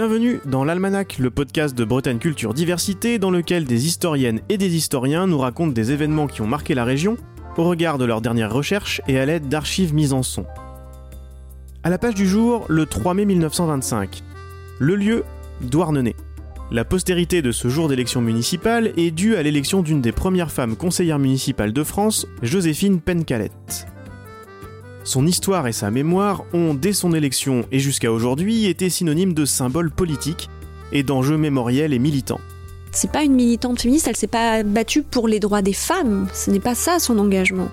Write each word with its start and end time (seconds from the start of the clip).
Bienvenue 0.00 0.40
dans 0.46 0.64
l'Almanach, 0.64 1.18
le 1.18 1.28
podcast 1.28 1.76
de 1.76 1.84
Bretagne 1.84 2.16
Culture 2.16 2.54
Diversité, 2.54 3.18
dans 3.18 3.30
lequel 3.30 3.66
des 3.66 3.86
historiennes 3.86 4.40
et 4.48 4.56
des 4.56 4.74
historiens 4.74 5.26
nous 5.26 5.36
racontent 5.36 5.72
des 5.72 5.92
événements 5.92 6.26
qui 6.26 6.40
ont 6.40 6.46
marqué 6.46 6.72
la 6.72 6.84
région, 6.84 7.18
au 7.58 7.64
regard 7.64 7.98
de 7.98 8.06
leurs 8.06 8.22
dernières 8.22 8.50
recherches 8.50 9.02
et 9.08 9.18
à 9.18 9.26
l'aide 9.26 9.50
d'archives 9.50 9.92
mises 9.92 10.14
en 10.14 10.22
son. 10.22 10.46
À 11.82 11.90
la 11.90 11.98
page 11.98 12.14
du 12.14 12.26
jour, 12.26 12.64
le 12.70 12.86
3 12.86 13.12
mai 13.12 13.26
1925. 13.26 14.22
Le 14.78 14.96
lieu, 14.96 15.22
Douarnenez. 15.60 16.16
La 16.70 16.86
postérité 16.86 17.42
de 17.42 17.52
ce 17.52 17.68
jour 17.68 17.90
d'élection 17.90 18.22
municipale 18.22 18.94
est 18.96 19.10
due 19.10 19.36
à 19.36 19.42
l'élection 19.42 19.82
d'une 19.82 20.00
des 20.00 20.12
premières 20.12 20.50
femmes 20.50 20.76
conseillères 20.76 21.18
municipales 21.18 21.74
de 21.74 21.84
France, 21.84 22.26
Joséphine 22.40 23.02
Pencalette. 23.02 23.86
Son 25.02 25.26
histoire 25.26 25.66
et 25.66 25.72
sa 25.72 25.90
mémoire 25.90 26.44
ont, 26.52 26.74
dès 26.74 26.92
son 26.92 27.14
élection 27.14 27.64
et 27.72 27.78
jusqu'à 27.78 28.12
aujourd'hui, 28.12 28.66
été 28.66 28.90
synonymes 28.90 29.32
de 29.32 29.44
symboles 29.44 29.90
politiques 29.90 30.50
et 30.92 31.02
d'enjeux 31.02 31.38
mémoriels 31.38 31.94
et 31.94 31.98
militants. 31.98 32.40
C'est 32.92 33.10
pas 33.10 33.22
une 33.22 33.34
militante 33.34 33.80
féministe, 33.80 34.08
elle 34.08 34.16
s'est 34.16 34.26
pas 34.26 34.62
battue 34.62 35.02
pour 35.02 35.28
les 35.28 35.40
droits 35.40 35.62
des 35.62 35.72
femmes, 35.72 36.26
ce 36.34 36.50
n'est 36.50 36.60
pas 36.60 36.74
ça 36.74 36.98
son 36.98 37.18
engagement. 37.18 37.68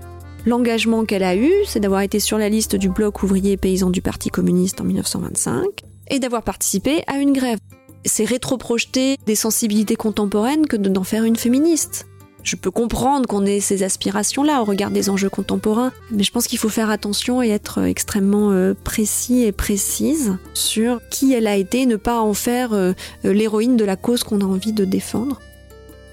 L'engagement 0.46 1.04
qu'elle 1.04 1.24
a 1.24 1.36
eu, 1.36 1.52
c'est 1.66 1.80
d'avoir 1.80 2.02
été 2.02 2.20
sur 2.20 2.38
la 2.38 2.48
liste 2.48 2.76
du 2.76 2.90
bloc 2.90 3.24
ouvrier 3.24 3.58
paysan 3.58 3.90
du 3.90 4.02
Parti 4.02 4.30
communiste 4.30 4.80
en 4.80 4.86
1925 4.86 5.66
et 6.10 6.20
d'avoir 6.20 6.44
participé 6.44 7.04
à 7.08 7.18
une 7.18 7.34
grève. 7.34 7.58
C'est 8.06 8.24
rétroprojeter 8.24 9.18
des 9.26 9.36
sensibilités 9.36 9.96
contemporaines 9.96 10.66
que 10.66 10.78
d'en 10.78 11.04
faire 11.04 11.26
une 11.26 11.36
féministe. 11.36 12.08
Je 12.44 12.56
peux 12.56 12.72
comprendre 12.72 13.28
qu'on 13.28 13.46
ait 13.46 13.60
ces 13.60 13.84
aspirations-là 13.84 14.62
au 14.62 14.66
regard 14.66 14.92
des 14.92 15.10
enjeux 15.10 15.30
contemporains, 15.30 15.92
mais 16.12 16.24
je 16.24 16.32
pense 16.32 16.48
qu'il 16.48 16.60
faut 16.60 16.70
faire 16.70 16.90
attention 16.90 17.42
et 17.42 17.50
être 17.50 17.84
extrêmement 17.84 18.52
euh, 18.52 18.74
précis 18.74 19.44
et 19.44 19.52
précise 19.52 20.38
sur 20.54 21.02
qui 21.10 21.34
elle 21.34 21.48
a 21.48 21.56
été, 21.56 21.86
ne 21.86 21.98
pas 21.98 22.22
en 22.22 22.34
faire 22.34 22.74
euh, 22.74 22.94
l'héroïne 23.24 23.76
de 23.76 23.86
la 23.86 23.96
cause 23.96 24.24
qu'on 24.24 24.42
a 24.42 24.46
envie 24.46 24.74
de 24.74 24.86
défendre. 24.86 25.42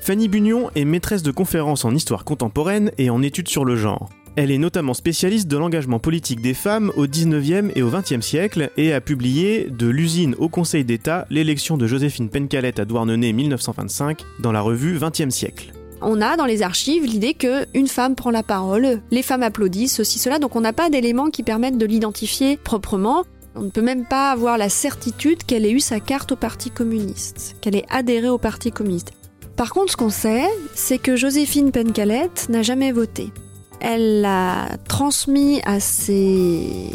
Fanny 0.01 0.29
Bunion 0.29 0.71
est 0.75 0.85
maîtresse 0.85 1.23
de 1.23 1.31
conférences 1.31 1.85
en 1.85 1.95
histoire 1.95 2.25
contemporaine 2.25 2.91
et 2.99 3.11
en 3.11 3.23
études 3.23 3.49
sur 3.49 3.65
le 3.65 3.77
genre. 3.77 4.11
Elle 4.37 4.51
est 4.51 4.59
notamment 4.59 4.95
spécialiste 4.95 5.47
de 5.47 5.57
l'engagement 5.57 6.01
politique 6.01 6.41
des 6.41 6.55
femmes 6.55 6.91
au 6.97 7.07
19e 7.07 7.71
et 7.77 7.83
au 7.83 7.91
20e 7.91 8.21
siècle 8.21 8.71
et 8.77 8.93
a 8.93 9.01
publié 9.01 9.69
De 9.71 9.87
l'usine 9.87 10.35
au 10.39 10.49
Conseil 10.49 10.85
d'État 10.85 11.27
l'élection 11.31 11.77
de 11.77 11.87
Joséphine 11.87 12.29
Pencalette 12.29 12.81
à 12.81 12.85
Douarnenez 12.85 13.33
1925 13.33 14.23
dans 14.41 14.51
la 14.51 14.61
revue 14.61 14.99
20e 14.99 15.31
siècle 15.31 15.73
on 16.01 16.21
a 16.21 16.37
dans 16.37 16.45
les 16.45 16.63
archives 16.63 17.05
l'idée 17.05 17.35
qu'une 17.35 17.89
femme 17.89 18.15
prend 18.15 18.31
la 18.31 18.43
parole, 18.43 19.01
les 19.11 19.23
femmes 19.23 19.43
applaudissent, 19.43 19.97
ceci, 19.97 20.19
cela, 20.19 20.39
donc 20.39 20.57
on 20.57 20.61
n'a 20.61 20.73
pas 20.73 20.91
d'éléments 20.91 21.31
qui 21.31 21.43
permettent 21.43 21.79
de 21.79 21.87
l'identifier 21.87 22.57
proprement. 22.57 23.25
On 23.57 23.63
ne 23.63 23.71
peut 23.71 23.83
même 23.83 24.05
pas 24.05 24.33
avoir 24.33 24.59
la 24.59 24.69
certitude 24.69 25.45
qu'elle 25.45 25.65
ait 25.65 25.71
eu 25.71 25.81
sa 25.81 26.01
carte 26.01 26.33
au 26.33 26.37
Parti 26.37 26.71
communiste, 26.71 27.57
qu'elle 27.61 27.77
ait 27.77 27.87
adhéré 27.89 28.29
au 28.29 28.39
Parti 28.39 28.73
communiste. 28.73 29.13
Par 29.57 29.73
contre, 29.73 29.93
ce 29.93 29.97
qu'on 29.97 30.11
sait, 30.11 30.45
c'est 30.75 30.99
que 30.99 31.15
Joséphine 31.15 31.71
Pencalette 31.71 32.49
n'a 32.49 32.63
jamais 32.63 32.91
voté. 32.91 33.33
Elle 33.81 34.23
l'a 34.23 34.69
transmis 34.89 35.61
à 35.65 35.79
ses 35.79 36.91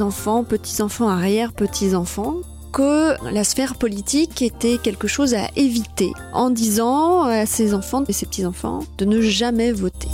enfants, 0.00 0.42
petits-enfants, 0.42 1.08
arrière-petits-enfants, 1.08 2.36
que 2.76 3.16
la 3.32 3.42
sphère 3.42 3.76
politique 3.76 4.42
était 4.42 4.76
quelque 4.76 5.08
chose 5.08 5.32
à 5.32 5.48
éviter 5.56 6.12
en 6.34 6.50
disant 6.50 7.22
à 7.22 7.46
ses 7.46 7.72
enfants 7.72 8.04
et 8.06 8.12
ses 8.12 8.26
petits-enfants 8.26 8.84
de 8.98 9.06
ne 9.06 9.22
jamais 9.22 9.72
voter. 9.72 10.08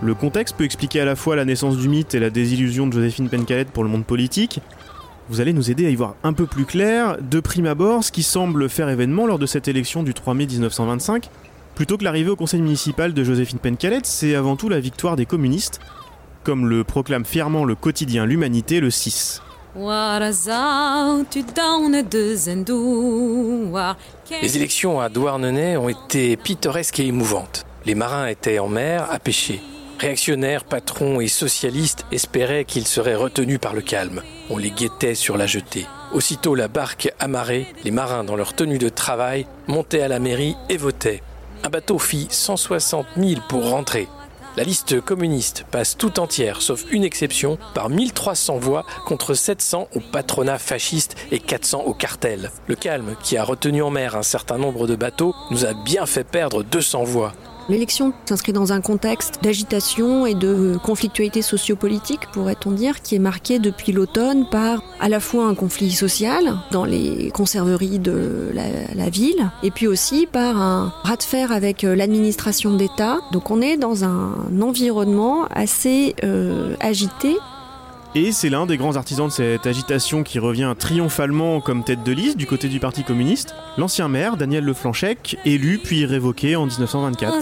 Le 0.00 0.14
contexte 0.14 0.56
peut 0.56 0.64
expliquer 0.64 1.02
à 1.02 1.04
la 1.04 1.16
fois 1.16 1.36
la 1.36 1.44
naissance 1.44 1.76
du 1.76 1.86
mythe 1.86 2.14
et 2.14 2.18
la 2.18 2.30
désillusion 2.30 2.86
de 2.86 2.94
Joséphine 2.94 3.28
Pencalette 3.28 3.68
pour 3.68 3.84
le 3.84 3.90
monde 3.90 4.06
politique. 4.06 4.60
Vous 5.28 5.42
allez 5.42 5.52
nous 5.52 5.70
aider 5.70 5.84
à 5.84 5.90
y 5.90 5.96
voir 5.96 6.14
un 6.22 6.32
peu 6.32 6.46
plus 6.46 6.64
clair, 6.64 7.18
de 7.20 7.40
prime 7.40 7.66
abord, 7.66 8.04
ce 8.04 8.12
qui 8.12 8.22
semble 8.22 8.70
faire 8.70 8.88
événement 8.88 9.26
lors 9.26 9.38
de 9.38 9.44
cette 9.44 9.68
élection 9.68 10.02
du 10.02 10.14
3 10.14 10.32
mai 10.32 10.46
1925. 10.46 11.28
Plutôt 11.74 11.98
que 11.98 12.04
l'arrivée 12.04 12.30
au 12.30 12.36
conseil 12.36 12.62
municipal 12.62 13.12
de 13.12 13.22
Joséphine 13.22 13.58
Pencalette, 13.58 14.06
c'est 14.06 14.34
avant 14.34 14.56
tout 14.56 14.70
la 14.70 14.80
victoire 14.80 15.16
des 15.16 15.26
communistes, 15.26 15.80
comme 16.44 16.68
le 16.68 16.84
proclame 16.84 17.24
fièrement 17.24 17.64
le 17.64 17.74
quotidien 17.74 18.26
L'Humanité 18.26 18.80
le 18.80 18.90
6. 18.90 19.42
Les 24.42 24.56
élections 24.56 25.00
à 25.00 25.08
Douarnenez 25.08 25.76
ont 25.76 25.88
été 25.88 26.36
pittoresques 26.36 27.00
et 27.00 27.06
émouvantes. 27.06 27.64
Les 27.84 27.96
marins 27.96 28.26
étaient 28.26 28.60
en 28.60 28.68
mer 28.68 29.08
à 29.10 29.18
pêcher. 29.18 29.60
Réactionnaires, 29.98 30.64
patrons 30.64 31.20
et 31.20 31.28
socialistes 31.28 32.04
espéraient 32.12 32.64
qu'ils 32.64 32.86
seraient 32.86 33.14
retenus 33.14 33.58
par 33.58 33.74
le 33.74 33.80
calme. 33.80 34.22
On 34.50 34.58
les 34.58 34.70
guettait 34.70 35.14
sur 35.14 35.36
la 35.36 35.46
jetée. 35.46 35.86
Aussitôt 36.12 36.54
la 36.54 36.68
barque 36.68 37.12
amarrée, 37.18 37.66
les 37.84 37.90
marins, 37.90 38.22
dans 38.22 38.36
leur 38.36 38.54
tenue 38.54 38.78
de 38.78 38.88
travail, 38.88 39.46
montaient 39.66 40.02
à 40.02 40.08
la 40.08 40.18
mairie 40.18 40.56
et 40.68 40.76
votaient. 40.76 41.22
Un 41.64 41.70
bateau 41.70 41.98
fit 41.98 42.28
160 42.30 43.06
000 43.16 43.40
pour 43.48 43.70
rentrer. 43.70 44.08
La 44.56 44.62
liste 44.62 45.00
communiste 45.00 45.64
passe 45.72 45.96
tout 45.96 46.20
entière, 46.20 46.62
sauf 46.62 46.84
une 46.92 47.02
exception, 47.02 47.58
par 47.74 47.88
1300 47.88 48.58
voix 48.58 48.86
contre 49.04 49.34
700 49.34 49.88
au 49.96 49.98
patronat 49.98 50.58
fasciste 50.58 51.16
et 51.32 51.40
400 51.40 51.82
au 51.86 51.92
cartel. 51.92 52.52
Le 52.68 52.76
calme, 52.76 53.16
qui 53.20 53.36
a 53.36 53.42
retenu 53.42 53.82
en 53.82 53.90
mer 53.90 54.14
un 54.14 54.22
certain 54.22 54.56
nombre 54.56 54.86
de 54.86 54.94
bateaux, 54.94 55.34
nous 55.50 55.64
a 55.64 55.74
bien 55.74 56.06
fait 56.06 56.22
perdre 56.22 56.62
200 56.62 57.02
voix. 57.02 57.32
L'élection 57.68 58.12
s'inscrit 58.26 58.52
dans 58.52 58.72
un 58.72 58.80
contexte 58.80 59.40
d'agitation 59.42 60.26
et 60.26 60.34
de 60.34 60.76
conflictualité 60.82 61.42
sociopolitique, 61.42 62.20
pourrait-on 62.32 62.72
dire, 62.72 63.00
qui 63.00 63.14
est 63.14 63.20
marqué 63.20 63.58
depuis 63.58 63.92
l'automne 63.92 64.46
par 64.50 64.82
à 65.00 65.08
la 65.08 65.20
fois 65.20 65.46
un 65.46 65.54
conflit 65.54 65.90
social 65.90 66.56
dans 66.72 66.84
les 66.84 67.30
conserveries 67.30 67.98
de 67.98 68.52
la, 68.52 69.08
ville, 69.08 69.50
et 69.62 69.70
puis 69.70 69.86
aussi 69.86 70.26
par 70.26 70.60
un 70.60 70.92
rat 71.04 71.16
de 71.16 71.22
fer 71.22 71.52
avec 71.52 71.82
l'administration 71.82 72.74
d'État. 72.74 73.18
Donc 73.32 73.50
on 73.50 73.60
est 73.60 73.76
dans 73.76 74.04
un 74.04 74.60
environnement 74.60 75.44
assez 75.50 76.14
euh, 76.24 76.74
agité 76.80 77.36
et 78.14 78.32
c'est 78.32 78.48
l'un 78.48 78.66
des 78.66 78.76
grands 78.76 78.96
artisans 78.96 79.26
de 79.28 79.32
cette 79.32 79.66
agitation 79.66 80.22
qui 80.22 80.38
revient 80.38 80.74
triomphalement 80.78 81.60
comme 81.60 81.84
tête 81.84 82.02
de 82.02 82.12
liste 82.12 82.36
du 82.36 82.46
côté 82.46 82.68
du 82.68 82.78
Parti 82.80 83.02
communiste, 83.02 83.54
l'ancien 83.76 84.08
maire 84.08 84.36
Daniel 84.36 84.64
Leflanchec, 84.64 85.36
élu 85.44 85.78
puis 85.82 86.04
révoqué 86.06 86.56
en 86.56 86.66
1924. 86.66 87.34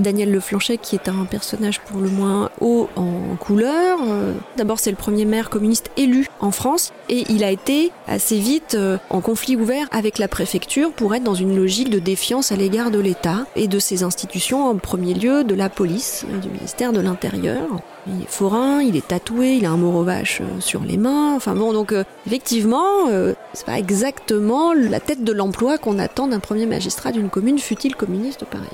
Daniel 0.00 0.32
Leflanchec 0.32 0.80
qui 0.80 0.96
est 0.96 1.08
un 1.08 1.24
personnage 1.24 1.80
pour 1.80 2.00
le 2.00 2.08
moins 2.08 2.50
haut 2.60 2.88
en 2.96 3.36
couleur. 3.38 3.98
Euh, 4.02 4.32
d'abord 4.56 4.78
c'est 4.78 4.90
le 4.90 4.96
premier 4.96 5.24
maire 5.24 5.50
communiste 5.50 5.90
élu 5.96 6.26
en 6.40 6.50
France 6.50 6.92
et 7.08 7.24
il 7.28 7.44
a 7.44 7.50
été 7.50 7.92
assez 8.06 8.38
vite 8.38 8.74
euh, 8.74 8.98
en 9.10 9.20
conflit 9.20 9.56
ouvert 9.56 9.86
avec 9.90 10.18
la 10.18 10.28
préfecture 10.28 10.92
pour 10.92 11.14
être 11.14 11.22
dans 11.22 11.34
une 11.34 11.56
logique 11.56 11.90
de 11.90 11.98
défiance 11.98 12.52
à 12.52 12.56
l'égard 12.56 12.90
de 12.90 12.98
l'État 12.98 13.46
et 13.56 13.68
de 13.68 13.78
ses 13.78 14.02
institutions, 14.02 14.68
en 14.68 14.76
premier 14.76 15.14
lieu 15.14 15.44
de 15.44 15.54
la 15.54 15.68
police 15.68 16.24
et 16.32 16.38
du 16.38 16.48
ministère 16.48 16.92
de 16.92 17.00
l'Intérieur. 17.00 17.68
Il 18.06 18.22
est 18.22 18.28
forain, 18.28 18.82
il 18.82 18.96
est 18.96 19.08
tatoué, 19.08 19.54
il 19.54 19.64
a 19.64 19.70
un 19.70 19.76
moro 19.76 20.02
vache 20.02 20.40
euh, 20.42 20.60
sur 20.60 20.82
les 20.82 20.96
mains. 20.96 21.34
Enfin 21.34 21.54
bon, 21.54 21.72
donc 21.72 21.94
effectivement, 22.26 23.06
c'est 23.52 23.66
pas 23.66 23.78
exactement 23.78 24.72
la 24.72 25.00
tête 25.00 25.24
de 25.24 25.32
l'emploi 25.32 25.78
qu'on 25.78 25.98
attend 25.98 26.28
d'un 26.28 26.40
premier 26.40 26.66
magistrat 26.66 27.12
d'une 27.12 27.30
commune, 27.30 27.58
fut-il 27.58 27.94
communiste 27.94 28.44
pareil. 28.44 28.68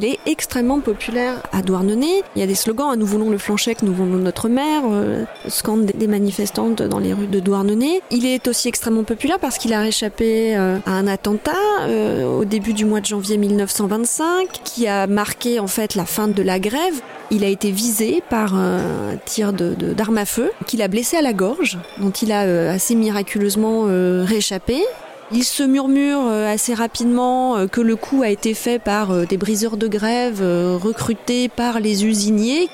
Il 0.00 0.06
est 0.06 0.18
extrêmement 0.24 0.80
populaire 0.80 1.42
à 1.52 1.60
Douarnenez. 1.60 2.22
Il 2.34 2.40
y 2.40 2.42
a 2.42 2.46
des 2.46 2.54
slogans 2.54 2.96
Nous 2.96 3.04
voulons 3.04 3.28
le 3.28 3.36
Flanchec, 3.36 3.82
nous 3.82 3.92
voulons 3.92 4.16
notre 4.16 4.48
maire 4.48 4.84
euh, 4.90 5.24
scandent 5.46 5.84
des 5.84 6.06
manifestantes 6.06 6.80
dans 6.80 6.98
les 6.98 7.12
rues 7.12 7.26
de 7.26 7.38
Douarnenez. 7.38 8.00
Il 8.10 8.24
est 8.24 8.48
aussi 8.48 8.68
extrêmement 8.68 9.04
populaire 9.04 9.38
parce 9.38 9.58
qu'il 9.58 9.74
a 9.74 9.80
réchappé 9.80 10.56
euh, 10.56 10.78
à 10.86 10.92
un 10.92 11.06
attentat 11.06 11.52
euh, 11.82 12.24
au 12.24 12.46
début 12.46 12.72
du 12.72 12.86
mois 12.86 13.02
de 13.02 13.06
janvier 13.06 13.36
1925 13.36 14.48
qui 14.64 14.88
a 14.88 15.06
marqué 15.06 15.60
en 15.60 15.66
fait 15.66 15.94
la 15.94 16.06
fin 16.06 16.28
de 16.28 16.42
la 16.42 16.58
grève. 16.58 17.02
Il 17.30 17.44
a 17.44 17.48
été 17.48 17.70
visé 17.70 18.22
par 18.30 18.54
un 18.54 19.16
tir 19.26 19.52
d'arme 19.52 20.16
à 20.16 20.24
feu 20.24 20.50
qu'il 20.66 20.80
a 20.80 20.88
blessé 20.88 21.18
à 21.18 21.22
la 21.22 21.34
gorge, 21.34 21.78
dont 21.98 22.10
il 22.10 22.32
a 22.32 22.70
assez 22.70 22.94
miraculeusement 22.94 23.84
réchappé. 24.24 24.82
Il 25.32 25.44
se 25.44 25.62
murmure 25.62 26.26
euh, 26.26 26.52
assez 26.52 26.74
rapidement 26.74 27.56
euh, 27.56 27.66
que 27.68 27.80
le 27.80 27.94
coup 27.94 28.22
a 28.22 28.30
été 28.30 28.52
fait 28.52 28.80
par 28.80 29.12
euh, 29.12 29.26
des 29.26 29.36
briseurs 29.36 29.76
de 29.76 29.86
grève 29.86 30.42
recrutés 30.42 31.48
par 31.48 31.78
les 31.78 32.04
usiniers. 32.04 32.68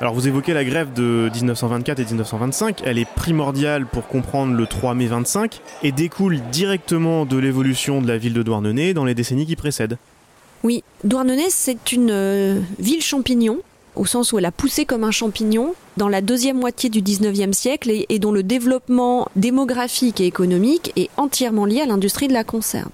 Alors 0.00 0.12
vous 0.12 0.26
évoquez 0.26 0.52
la 0.52 0.64
grève 0.64 0.92
de 0.92 1.30
1924 1.32 2.00
et 2.00 2.04
1925, 2.04 2.82
elle 2.84 2.98
est 2.98 3.08
primordiale 3.08 3.86
pour 3.86 4.08
comprendre 4.08 4.52
le 4.54 4.66
3 4.66 4.94
mai 4.94 5.06
25 5.06 5.60
et 5.84 5.92
découle 5.92 6.40
directement 6.50 7.24
de 7.24 7.36
l'évolution 7.36 8.02
de 8.02 8.08
la 8.08 8.18
ville 8.18 8.34
de 8.34 8.42
Douarnenez 8.42 8.94
dans 8.94 9.04
les 9.04 9.14
décennies 9.14 9.46
qui 9.46 9.54
précèdent. 9.54 9.96
Oui, 10.64 10.82
Douarnenez 11.04 11.50
c'est 11.50 11.92
une 11.92 12.64
ville 12.80 13.00
champignon 13.02 13.60
au 13.96 14.06
sens 14.06 14.32
où 14.32 14.38
elle 14.38 14.44
a 14.44 14.52
poussé 14.52 14.84
comme 14.84 15.04
un 15.04 15.10
champignon 15.10 15.74
dans 15.96 16.08
la 16.08 16.20
deuxième 16.20 16.58
moitié 16.58 16.88
du 16.90 17.02
19e 17.02 17.52
siècle 17.52 17.90
et, 18.08 18.18
dont 18.18 18.32
le 18.32 18.42
développement 18.42 19.28
démographique 19.36 20.20
et 20.20 20.26
économique 20.26 20.92
est 20.96 21.10
entièrement 21.16 21.66
lié 21.66 21.80
à 21.82 21.86
l'industrie 21.86 22.28
de 22.28 22.32
la 22.32 22.44
conserve. 22.44 22.90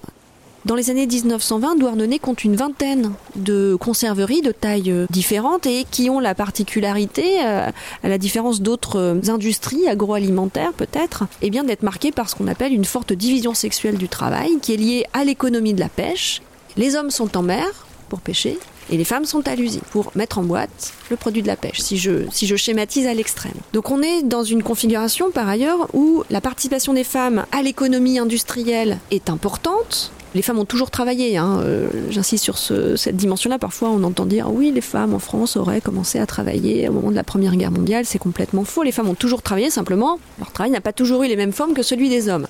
Dans 0.65 0.75
les 0.75 0.89
années 0.89 1.07
1920, 1.07 1.77
Douarnenez 1.77 2.19
compte 2.19 2.43
une 2.43 2.57
vingtaine 2.57 3.13
de 3.37 3.77
conserveries 3.79 4.41
de 4.41 4.51
tailles 4.51 4.91
euh, 4.91 5.07
différentes 5.09 5.65
et 5.65 5.85
qui 5.89 6.09
ont 6.09 6.19
la 6.19 6.35
particularité, 6.35 7.37
euh, 7.45 7.69
à 8.03 8.09
la 8.09 8.17
différence 8.17 8.61
d'autres 8.61 8.99
euh, 8.99 9.29
industries 9.29 9.87
agroalimentaires 9.87 10.73
peut-être, 10.73 11.23
eh 11.41 11.49
bien 11.49 11.63
d'être 11.63 11.83
marquées 11.83 12.11
par 12.11 12.29
ce 12.29 12.35
qu'on 12.35 12.47
appelle 12.47 12.73
une 12.73 12.83
forte 12.83 13.13
division 13.13 13.53
sexuelle 13.53 13.97
du 13.97 14.09
travail 14.09 14.59
qui 14.61 14.73
est 14.73 14.77
liée 14.77 15.05
à 15.13 15.23
l'économie 15.23 15.73
de 15.73 15.79
la 15.79 15.89
pêche. 15.89 16.41
Les 16.75 16.97
hommes 16.97 17.09
sont 17.09 17.37
en 17.37 17.41
mer 17.41 17.87
pour 18.09 18.19
pêcher 18.19 18.57
et 18.91 18.97
les 18.97 19.03
femmes 19.03 19.25
sont 19.25 19.47
à 19.47 19.55
l'usine 19.55 19.81
pour 19.91 20.11
mettre 20.15 20.39
en 20.39 20.43
boîte 20.43 20.93
le 21.09 21.15
produit 21.15 21.41
de 21.41 21.47
la 21.47 21.55
pêche, 21.55 21.79
si 21.79 21.97
je, 21.97 22.29
si 22.31 22.47
je 22.47 22.55
schématise 22.55 23.07
à 23.07 23.13
l'extrême. 23.13 23.53
Donc 23.73 23.91
on 23.91 24.01
est 24.01 24.23
dans 24.23 24.43
une 24.43 24.63
configuration 24.63 25.31
par 25.31 25.47
ailleurs 25.47 25.87
où 25.93 26.23
la 26.29 26.41
participation 26.41 26.93
des 26.93 27.03
femmes 27.03 27.45
à 27.51 27.61
l'économie 27.61 28.19
industrielle 28.19 28.99
est 29.11 29.29
importante, 29.29 30.11
les 30.35 30.41
femmes 30.43 30.59
ont 30.59 30.65
toujours 30.65 30.91
travaillé, 30.91 31.37
hein. 31.37 31.59
euh, 31.63 31.87
j'insiste 32.11 32.43
sur 32.43 32.57
ce, 32.57 32.95
cette 32.95 33.15
dimension-là. 33.15 33.57
Parfois, 33.57 33.89
on 33.89 34.03
entend 34.03 34.25
dire 34.25 34.51
oui, 34.53 34.71
les 34.71 34.81
femmes 34.81 35.15
en 35.15 35.19
France 35.19 35.57
auraient 35.57 35.81
commencé 35.81 36.19
à 36.19 36.27
travailler 36.27 36.87
au 36.87 36.93
moment 36.93 37.09
de 37.09 37.15
la 37.15 37.23
Première 37.23 37.55
Guerre 37.55 37.71
mondiale. 37.71 38.05
C'est 38.05 38.19
complètement 38.19 38.63
faux. 38.63 38.83
Les 38.83 38.91
femmes 38.91 39.09
ont 39.09 39.15
toujours 39.15 39.41
travaillé, 39.41 39.71
simplement, 39.71 40.19
leur 40.37 40.51
travail 40.51 40.71
n'a 40.71 40.81
pas 40.81 40.93
toujours 40.93 41.23
eu 41.23 41.27
les 41.27 41.35
mêmes 41.35 41.51
formes 41.51 41.73
que 41.73 41.81
celui 41.81 42.09
des 42.09 42.29
hommes. 42.29 42.45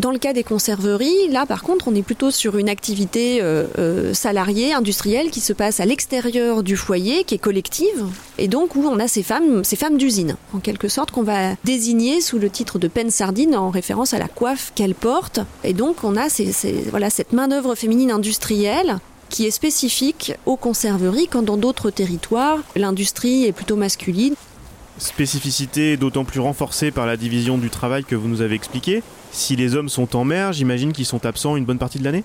Dans 0.00 0.10
le 0.10 0.18
cas 0.18 0.32
des 0.32 0.42
conserveries, 0.42 1.28
là 1.28 1.46
par 1.46 1.62
contre, 1.62 1.86
on 1.88 1.94
est 1.94 2.02
plutôt 2.02 2.30
sur 2.30 2.56
une 2.56 2.68
activité 2.68 3.40
euh, 3.40 3.66
euh, 3.78 4.14
salariée, 4.14 4.72
industrielle, 4.72 5.30
qui 5.30 5.40
se 5.40 5.52
passe 5.52 5.80
à 5.80 5.84
l'extérieur 5.84 6.62
du 6.62 6.76
foyer, 6.76 7.24
qui 7.24 7.34
est 7.34 7.38
collective, 7.38 8.06
et 8.38 8.48
donc 8.48 8.74
où 8.74 8.84
on 8.84 8.98
a 8.98 9.06
ces 9.06 9.22
femmes, 9.22 9.64
ces 9.64 9.76
femmes 9.76 9.98
d'usine, 9.98 10.36
en 10.54 10.60
quelque 10.60 10.88
sorte, 10.88 11.10
qu'on 11.10 11.22
va 11.22 11.54
désigner 11.64 12.20
sous 12.20 12.38
le 12.38 12.50
titre 12.50 12.78
de 12.78 12.88
peine 12.88 13.10
sardine 13.10 13.54
en 13.54 13.70
référence 13.70 14.14
à 14.14 14.18
la 14.18 14.28
coiffe 14.28 14.72
qu'elles 14.74 14.94
portent. 14.94 15.40
Et 15.62 15.74
donc 15.74 16.04
on 16.04 16.16
a 16.16 16.28
ces, 16.28 16.52
cette 16.52 17.32
main-d'œuvre 17.32 17.74
féminine 17.74 18.10
industrielle 18.10 18.98
qui 19.28 19.46
est 19.46 19.50
spécifique 19.50 20.34
aux 20.46 20.56
conserveries, 20.56 21.26
quand 21.26 21.42
dans 21.42 21.56
d'autres 21.56 21.90
territoires, 21.90 22.58
l'industrie 22.76 23.46
est 23.46 23.52
plutôt 23.52 23.76
masculine. 23.76 24.34
Spécificité 24.98 25.96
d'autant 25.96 26.24
plus 26.24 26.40
renforcée 26.40 26.90
par 26.90 27.06
la 27.06 27.16
division 27.16 27.58
du 27.58 27.70
travail 27.70 28.04
que 28.04 28.14
vous 28.14 28.28
nous 28.28 28.40
avez 28.40 28.54
expliqué. 28.54 29.02
Si 29.32 29.56
les 29.56 29.74
hommes 29.74 29.88
sont 29.88 30.16
en 30.16 30.24
mer, 30.24 30.52
j'imagine 30.52 30.92
qu'ils 30.92 31.06
sont 31.06 31.24
absents 31.26 31.56
une 31.56 31.64
bonne 31.64 31.78
partie 31.78 31.98
de 31.98 32.04
l'année 32.04 32.24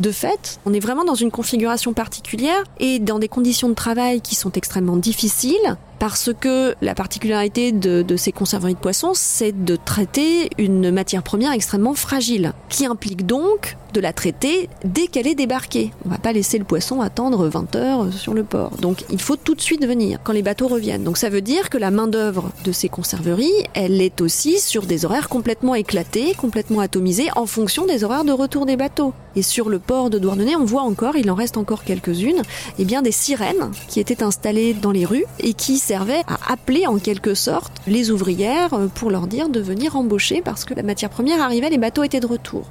de 0.00 0.12
fait, 0.12 0.60
on 0.64 0.72
est 0.72 0.80
vraiment 0.80 1.04
dans 1.04 1.16
une 1.16 1.32
configuration 1.32 1.92
particulière 1.92 2.62
et 2.78 3.00
dans 3.00 3.18
des 3.18 3.26
conditions 3.26 3.68
de 3.68 3.74
travail 3.74 4.20
qui 4.20 4.36
sont 4.36 4.52
extrêmement 4.52 4.96
difficiles 4.96 5.76
parce 5.98 6.30
que 6.38 6.74
la 6.80 6.94
particularité 6.94 7.72
de, 7.72 8.16
ces 8.16 8.32
conserveries 8.32 8.74
de 8.74 8.78
poissons, 8.78 9.12
c'est 9.14 9.64
de 9.64 9.76
traiter 9.76 10.50
une 10.58 10.90
matière 10.90 11.22
première 11.22 11.52
extrêmement 11.52 11.94
fragile, 11.94 12.52
qui 12.68 12.86
implique 12.86 13.26
donc 13.26 13.76
de 13.94 14.00
la 14.00 14.12
traiter 14.12 14.68
dès 14.84 15.06
qu'elle 15.06 15.26
est 15.26 15.34
débarquée. 15.34 15.92
On 16.04 16.10
va 16.10 16.18
pas 16.18 16.32
laisser 16.32 16.58
le 16.58 16.64
poisson 16.64 17.00
attendre 17.00 17.48
20 17.48 17.76
heures 17.76 18.12
sur 18.12 18.34
le 18.34 18.44
port. 18.44 18.72
Donc 18.82 19.04
il 19.10 19.20
faut 19.20 19.36
tout 19.36 19.54
de 19.54 19.60
suite 19.60 19.86
venir 19.86 20.18
quand 20.22 20.32
les 20.32 20.42
bateaux 20.42 20.68
reviennent. 20.68 21.04
Donc 21.04 21.16
ça 21.16 21.30
veut 21.30 21.40
dire 21.40 21.70
que 21.70 21.78
la 21.78 21.90
main-d'œuvre 21.90 22.50
de 22.64 22.72
ces 22.72 22.88
conserveries, 22.88 23.50
elle 23.74 24.02
est 24.02 24.20
aussi 24.20 24.60
sur 24.60 24.84
des 24.84 25.04
horaires 25.04 25.28
complètement 25.28 25.74
éclatés, 25.74 26.34
complètement 26.34 26.80
atomisés 26.80 27.28
en 27.34 27.46
fonction 27.46 27.86
des 27.86 28.04
horaires 28.04 28.24
de 28.24 28.32
retour 28.32 28.66
des 28.66 28.76
bateaux. 28.76 29.14
Et 29.36 29.42
sur 29.42 29.68
le 29.68 29.78
port 29.78 30.10
de 30.10 30.18
Douarnenez, 30.18 30.56
on 30.56 30.64
voit 30.64 30.82
encore, 30.82 31.16
il 31.16 31.30
en 31.30 31.34
reste 31.34 31.56
encore 31.56 31.84
quelques-unes, 31.84 32.42
eh 32.78 32.84
bien 32.84 33.02
des 33.02 33.12
sirènes 33.12 33.70
qui 33.88 34.00
étaient 34.00 34.22
installées 34.22 34.74
dans 34.74 34.90
les 34.90 35.04
rues 35.04 35.24
et 35.40 35.54
qui 35.54 35.78
servait 35.88 36.22
à 36.26 36.52
appeler 36.52 36.86
en 36.86 36.98
quelque 36.98 37.32
sorte 37.32 37.72
les 37.86 38.10
ouvrières 38.10 38.74
euh, 38.74 38.88
pour 38.88 39.10
leur 39.10 39.26
dire 39.26 39.48
de 39.48 39.58
venir 39.58 39.96
embaucher 39.96 40.42
parce 40.42 40.66
que 40.66 40.74
la 40.74 40.82
matière 40.82 41.08
première 41.08 41.40
arrivait, 41.40 41.70
les 41.70 41.78
bateaux 41.78 42.02
étaient 42.02 42.20
de 42.20 42.26
retour. 42.26 42.64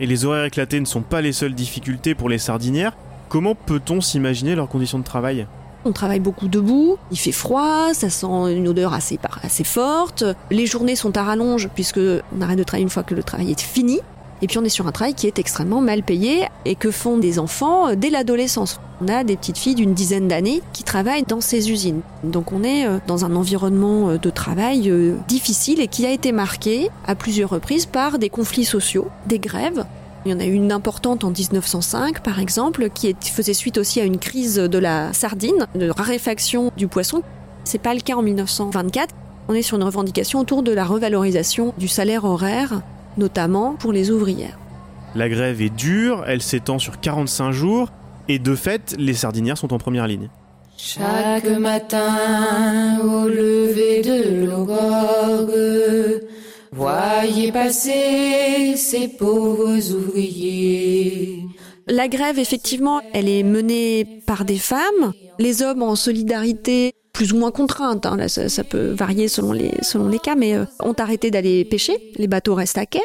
Et 0.00 0.06
les 0.06 0.24
horaires 0.24 0.44
éclatés 0.44 0.80
ne 0.80 0.86
sont 0.86 1.02
pas 1.02 1.20
les 1.20 1.32
seules 1.32 1.54
difficultés 1.54 2.14
pour 2.14 2.30
les 2.30 2.38
sardinières. 2.38 2.96
Comment 3.28 3.54
peut-on 3.54 4.00
s'imaginer 4.00 4.54
leurs 4.54 4.68
conditions 4.68 4.98
de 4.98 5.04
travail? 5.04 5.46
On 5.84 5.92
travaille 5.92 6.20
beaucoup 6.20 6.48
debout, 6.48 6.96
il 7.10 7.18
fait 7.18 7.32
froid, 7.32 7.92
ça 7.92 8.08
sent 8.08 8.26
une 8.56 8.66
odeur 8.66 8.94
assez, 8.94 9.18
assez 9.42 9.64
forte. 9.64 10.24
Les 10.50 10.64
journées 10.64 10.96
sont 10.96 11.14
à 11.18 11.22
rallonge 11.22 11.68
puisque 11.74 12.00
on 12.34 12.40
arrête 12.40 12.56
de 12.56 12.64
travailler 12.64 12.84
une 12.84 12.90
fois 12.90 13.02
que 13.02 13.14
le 13.14 13.22
travail 13.22 13.50
est 13.50 13.60
fini. 13.60 14.00
Et 14.42 14.46
puis 14.46 14.58
on 14.58 14.64
est 14.64 14.68
sur 14.68 14.86
un 14.86 14.92
travail 14.92 15.14
qui 15.14 15.26
est 15.26 15.38
extrêmement 15.38 15.80
mal 15.80 16.02
payé 16.02 16.46
et 16.64 16.74
que 16.74 16.90
font 16.90 17.18
des 17.18 17.38
enfants 17.38 17.88
euh, 17.88 17.94
dès 17.96 18.10
l'adolescence. 18.10 18.80
On 19.00 19.08
a 19.08 19.24
des 19.24 19.36
petites 19.36 19.58
filles 19.58 19.74
d'une 19.74 19.94
dizaine 19.94 20.28
d'années 20.28 20.62
qui 20.72 20.82
travaillent 20.82 21.24
dans 21.24 21.40
ces 21.40 21.70
usines. 21.70 22.00
Donc 22.22 22.52
on 22.52 22.62
est 22.62 22.86
euh, 22.86 22.98
dans 23.06 23.24
un 23.24 23.36
environnement 23.36 24.10
euh, 24.10 24.18
de 24.18 24.30
travail 24.30 24.92
difficile 25.28 25.80
et 25.80 25.88
qui 25.88 26.06
a 26.06 26.10
été 26.10 26.32
marqué 26.32 26.90
à 27.06 27.14
plusieurs 27.14 27.50
reprises 27.50 27.86
par 27.86 28.18
des 28.18 28.28
conflits 28.28 28.64
sociaux, 28.64 29.08
des 29.26 29.38
grèves. 29.38 29.84
Il 30.26 30.32
y 30.32 30.34
en 30.34 30.40
a 30.40 30.46
eu 30.46 30.52
une 30.52 30.72
importante 30.72 31.22
en 31.22 31.30
1905, 31.30 32.22
par 32.22 32.38
exemple, 32.38 32.88
qui 32.88 33.14
faisait 33.20 33.52
suite 33.52 33.76
aussi 33.76 34.00
à 34.00 34.04
une 34.04 34.18
crise 34.18 34.56
de 34.56 34.78
la 34.78 35.12
sardine, 35.12 35.66
de 35.74 35.90
raréfaction 35.90 36.72
du 36.78 36.88
poisson. 36.88 37.22
C'est 37.64 37.78
pas 37.78 37.92
le 37.92 38.00
cas 38.00 38.14
en 38.14 38.22
1924. 38.22 39.14
On 39.48 39.54
est 39.54 39.60
sur 39.60 39.76
une 39.76 39.82
revendication 39.82 40.40
autour 40.40 40.62
de 40.62 40.72
la 40.72 40.84
revalorisation 40.84 41.74
du 41.76 41.88
salaire 41.88 42.24
horaire 42.24 42.80
notamment 43.16 43.74
pour 43.74 43.92
les 43.92 44.10
ouvrières. 44.10 44.58
La 45.14 45.28
grève 45.28 45.62
est 45.62 45.74
dure, 45.74 46.24
elle 46.26 46.42
s'étend 46.42 46.78
sur 46.78 47.00
45 47.00 47.52
jours, 47.52 47.90
et 48.28 48.38
de 48.38 48.54
fait, 48.54 48.94
les 48.98 49.14
sardinières 49.14 49.58
sont 49.58 49.72
en 49.72 49.78
première 49.78 50.06
ligne. 50.06 50.28
Chaque 50.76 51.48
matin, 51.58 52.98
au 53.02 53.28
lever 53.28 54.02
de 54.02 54.46
l'aurore, 54.46 55.48
voyez 56.72 57.52
passer 57.52 58.74
ces 58.76 59.08
pauvres 59.08 59.92
ouvriers. 59.92 61.42
La 61.86 62.08
grève, 62.08 62.38
effectivement, 62.38 63.00
elle 63.12 63.28
est 63.28 63.42
menée 63.42 64.22
par 64.26 64.44
des 64.44 64.56
femmes, 64.56 65.12
les 65.38 65.62
hommes 65.62 65.82
en 65.82 65.96
solidarité 65.96 66.94
plus 67.14 67.32
ou 67.32 67.38
moins 67.38 67.52
contraintes, 67.52 68.04
hein. 68.04 68.28
ça, 68.28 68.64
peut 68.64 68.90
varier 68.90 69.28
selon 69.28 69.52
les, 69.52 69.70
selon 69.80 70.08
les 70.08 70.18
cas, 70.18 70.34
mais 70.34 70.54
euh, 70.54 70.66
ont 70.80 70.92
arrêté 70.94 71.30
d'aller 71.30 71.64
pêcher, 71.64 71.96
les 72.16 72.26
bateaux 72.26 72.54
restent 72.54 72.76
à 72.76 72.86
quai, 72.86 73.00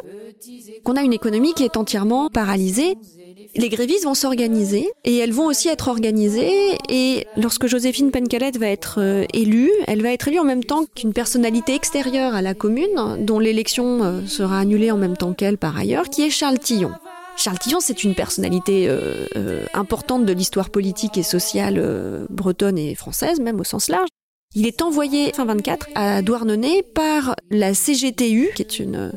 qu'on 0.83 0.95
a 0.95 1.03
une 1.03 1.13
économie 1.13 1.53
qui 1.53 1.63
est 1.63 1.77
entièrement 1.77 2.29
paralysée. 2.29 2.95
Les 3.55 3.69
grévistes 3.69 4.03
vont 4.03 4.13
s'organiser 4.13 4.89
et 5.05 5.17
elles 5.17 5.31
vont 5.31 5.45
aussi 5.45 5.69
être 5.69 5.87
organisées 5.87 6.77
et 6.87 7.25
lorsque 7.35 7.67
Joséphine 7.67 8.11
Pencalette 8.11 8.57
va 8.57 8.67
être 8.67 8.99
euh, 8.99 9.25
élue, 9.33 9.71
elle 9.87 10.01
va 10.03 10.11
être 10.11 10.27
élue 10.27 10.39
en 10.39 10.43
même 10.43 10.63
temps 10.63 10.85
qu'une 10.95 11.13
personnalité 11.13 11.73
extérieure 11.73 12.35
à 12.35 12.41
la 12.41 12.53
commune 12.53 13.17
dont 13.19 13.39
l'élection 13.39 14.03
euh, 14.03 14.21
sera 14.27 14.59
annulée 14.59 14.91
en 14.91 14.97
même 14.97 15.17
temps 15.17 15.33
qu'elle 15.33 15.57
par 15.57 15.77
ailleurs, 15.77 16.09
qui 16.09 16.23
est 16.23 16.29
Charles 16.29 16.59
Tillon. 16.59 16.91
Charles 17.37 17.59
Tillon, 17.59 17.79
c'est 17.79 18.03
une 18.03 18.15
personnalité 18.15 18.89
euh, 18.89 19.25
euh, 19.35 19.65
importante 19.73 20.25
de 20.25 20.33
l'histoire 20.33 20.69
politique 20.69 21.17
et 21.17 21.23
sociale 21.23 21.75
euh, 21.77 22.25
bretonne 22.29 22.77
et 22.77 22.95
française, 22.95 23.39
même 23.39 23.59
au 23.59 23.63
sens 23.63 23.87
large. 23.87 24.09
Il 24.55 24.65
est 24.65 24.81
envoyé 24.81 25.31
fin 25.33 25.45
24 25.45 25.89
à 25.95 26.21
Douarnenez 26.21 26.81
par 26.81 27.35
la 27.51 27.73
CGTU, 27.73 28.49
qui 28.55 28.61
est 28.63 28.79
une, 28.79 29.11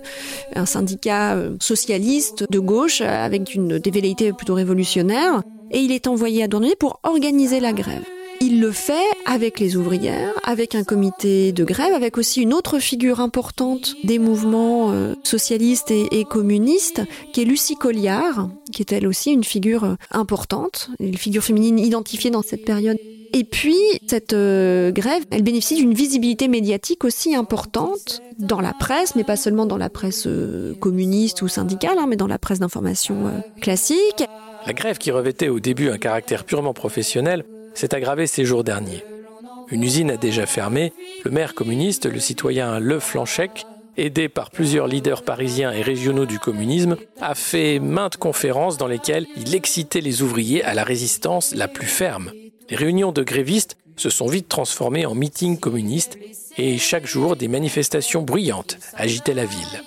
un 0.54 0.66
syndicat 0.66 1.38
socialiste 1.58 2.44
de 2.50 2.58
gauche 2.58 3.00
avec 3.00 3.54
une, 3.54 3.78
des 3.78 3.90
velléités 3.90 4.32
plutôt 4.34 4.54
révolutionnaires, 4.54 5.42
et 5.70 5.80
il 5.80 5.90
est 5.90 6.06
envoyé 6.06 6.42
à 6.42 6.48
Douarnenez 6.48 6.76
pour 6.76 7.00
organiser 7.02 7.60
la 7.60 7.72
grève. 7.72 8.04
Il 8.44 8.60
le 8.60 8.72
fait 8.72 9.06
avec 9.24 9.60
les 9.60 9.76
ouvrières, 9.76 10.32
avec 10.42 10.74
un 10.74 10.82
comité 10.82 11.52
de 11.52 11.62
grève, 11.62 11.94
avec 11.94 12.18
aussi 12.18 12.42
une 12.42 12.52
autre 12.52 12.80
figure 12.80 13.20
importante 13.20 13.94
des 14.02 14.18
mouvements 14.18 14.90
euh, 14.90 15.14
socialistes 15.22 15.92
et, 15.92 16.24
communistes, 16.24 17.02
qui 17.32 17.42
est 17.42 17.44
Lucie 17.44 17.76
Colliard, 17.76 18.50
qui 18.72 18.82
est 18.82 18.90
elle 18.90 19.06
aussi 19.06 19.30
une 19.30 19.44
figure 19.44 19.84
euh, 19.84 19.94
importante, 20.10 20.90
une 20.98 21.16
figure 21.16 21.44
féminine 21.44 21.78
identifiée 21.78 22.30
dans 22.30 22.42
cette 22.42 22.64
période. 22.64 22.98
Et 23.32 23.44
puis, 23.44 23.78
cette 24.08 24.32
euh, 24.32 24.90
grève, 24.90 25.22
elle 25.30 25.44
bénéficie 25.44 25.76
d'une 25.76 25.94
visibilité 25.94 26.48
médiatique 26.48 27.04
aussi 27.04 27.36
importante 27.36 28.22
dans 28.40 28.60
la 28.60 28.72
presse, 28.72 29.14
mais 29.14 29.22
pas 29.22 29.36
seulement 29.36 29.66
dans 29.66 29.78
la 29.78 29.88
presse 29.88 30.26
communiste 30.80 31.42
ou 31.42 31.48
syndicale, 31.48 31.96
hein, 31.96 32.06
mais 32.08 32.16
dans 32.16 32.26
la 32.26 32.40
presse 32.40 32.58
d'information 32.58 33.40
classique. 33.60 34.24
La 34.66 34.72
grève 34.72 34.98
qui 34.98 35.12
revêtait 35.12 35.48
au 35.48 35.60
début 35.60 35.90
un 35.90 35.98
caractère 35.98 36.42
purement 36.42 36.74
professionnel 36.74 37.44
s'est 37.74 37.94
aggravé 37.94 38.26
ces 38.26 38.44
jours 38.44 38.64
derniers. 38.64 39.04
Une 39.70 39.82
usine 39.82 40.10
a 40.10 40.16
déjà 40.16 40.46
fermé, 40.46 40.92
le 41.24 41.30
maire 41.30 41.54
communiste, 41.54 42.06
le 42.06 42.20
citoyen 42.20 42.78
Le 42.78 43.00
Flanchec, 43.00 43.64
aidé 43.96 44.28
par 44.28 44.50
plusieurs 44.50 44.86
leaders 44.86 45.22
parisiens 45.22 45.72
et 45.72 45.82
régionaux 45.82 46.26
du 46.26 46.38
communisme, 46.38 46.96
a 47.20 47.34
fait 47.34 47.78
maintes 47.78 48.16
conférences 48.16 48.76
dans 48.76 48.86
lesquelles 48.86 49.26
il 49.36 49.54
excitait 49.54 50.00
les 50.00 50.22
ouvriers 50.22 50.62
à 50.64 50.74
la 50.74 50.84
résistance 50.84 51.54
la 51.54 51.68
plus 51.68 51.86
ferme. 51.86 52.32
Les 52.70 52.76
réunions 52.76 53.12
de 53.12 53.22
grévistes 53.22 53.76
se 53.96 54.10
sont 54.10 54.26
vite 54.26 54.48
transformées 54.48 55.06
en 55.06 55.14
meetings 55.14 55.58
communistes 55.58 56.18
et 56.56 56.78
chaque 56.78 57.06
jour 57.06 57.36
des 57.36 57.48
manifestations 57.48 58.22
bruyantes 58.22 58.78
agitaient 58.94 59.34
la 59.34 59.44
ville. 59.44 59.82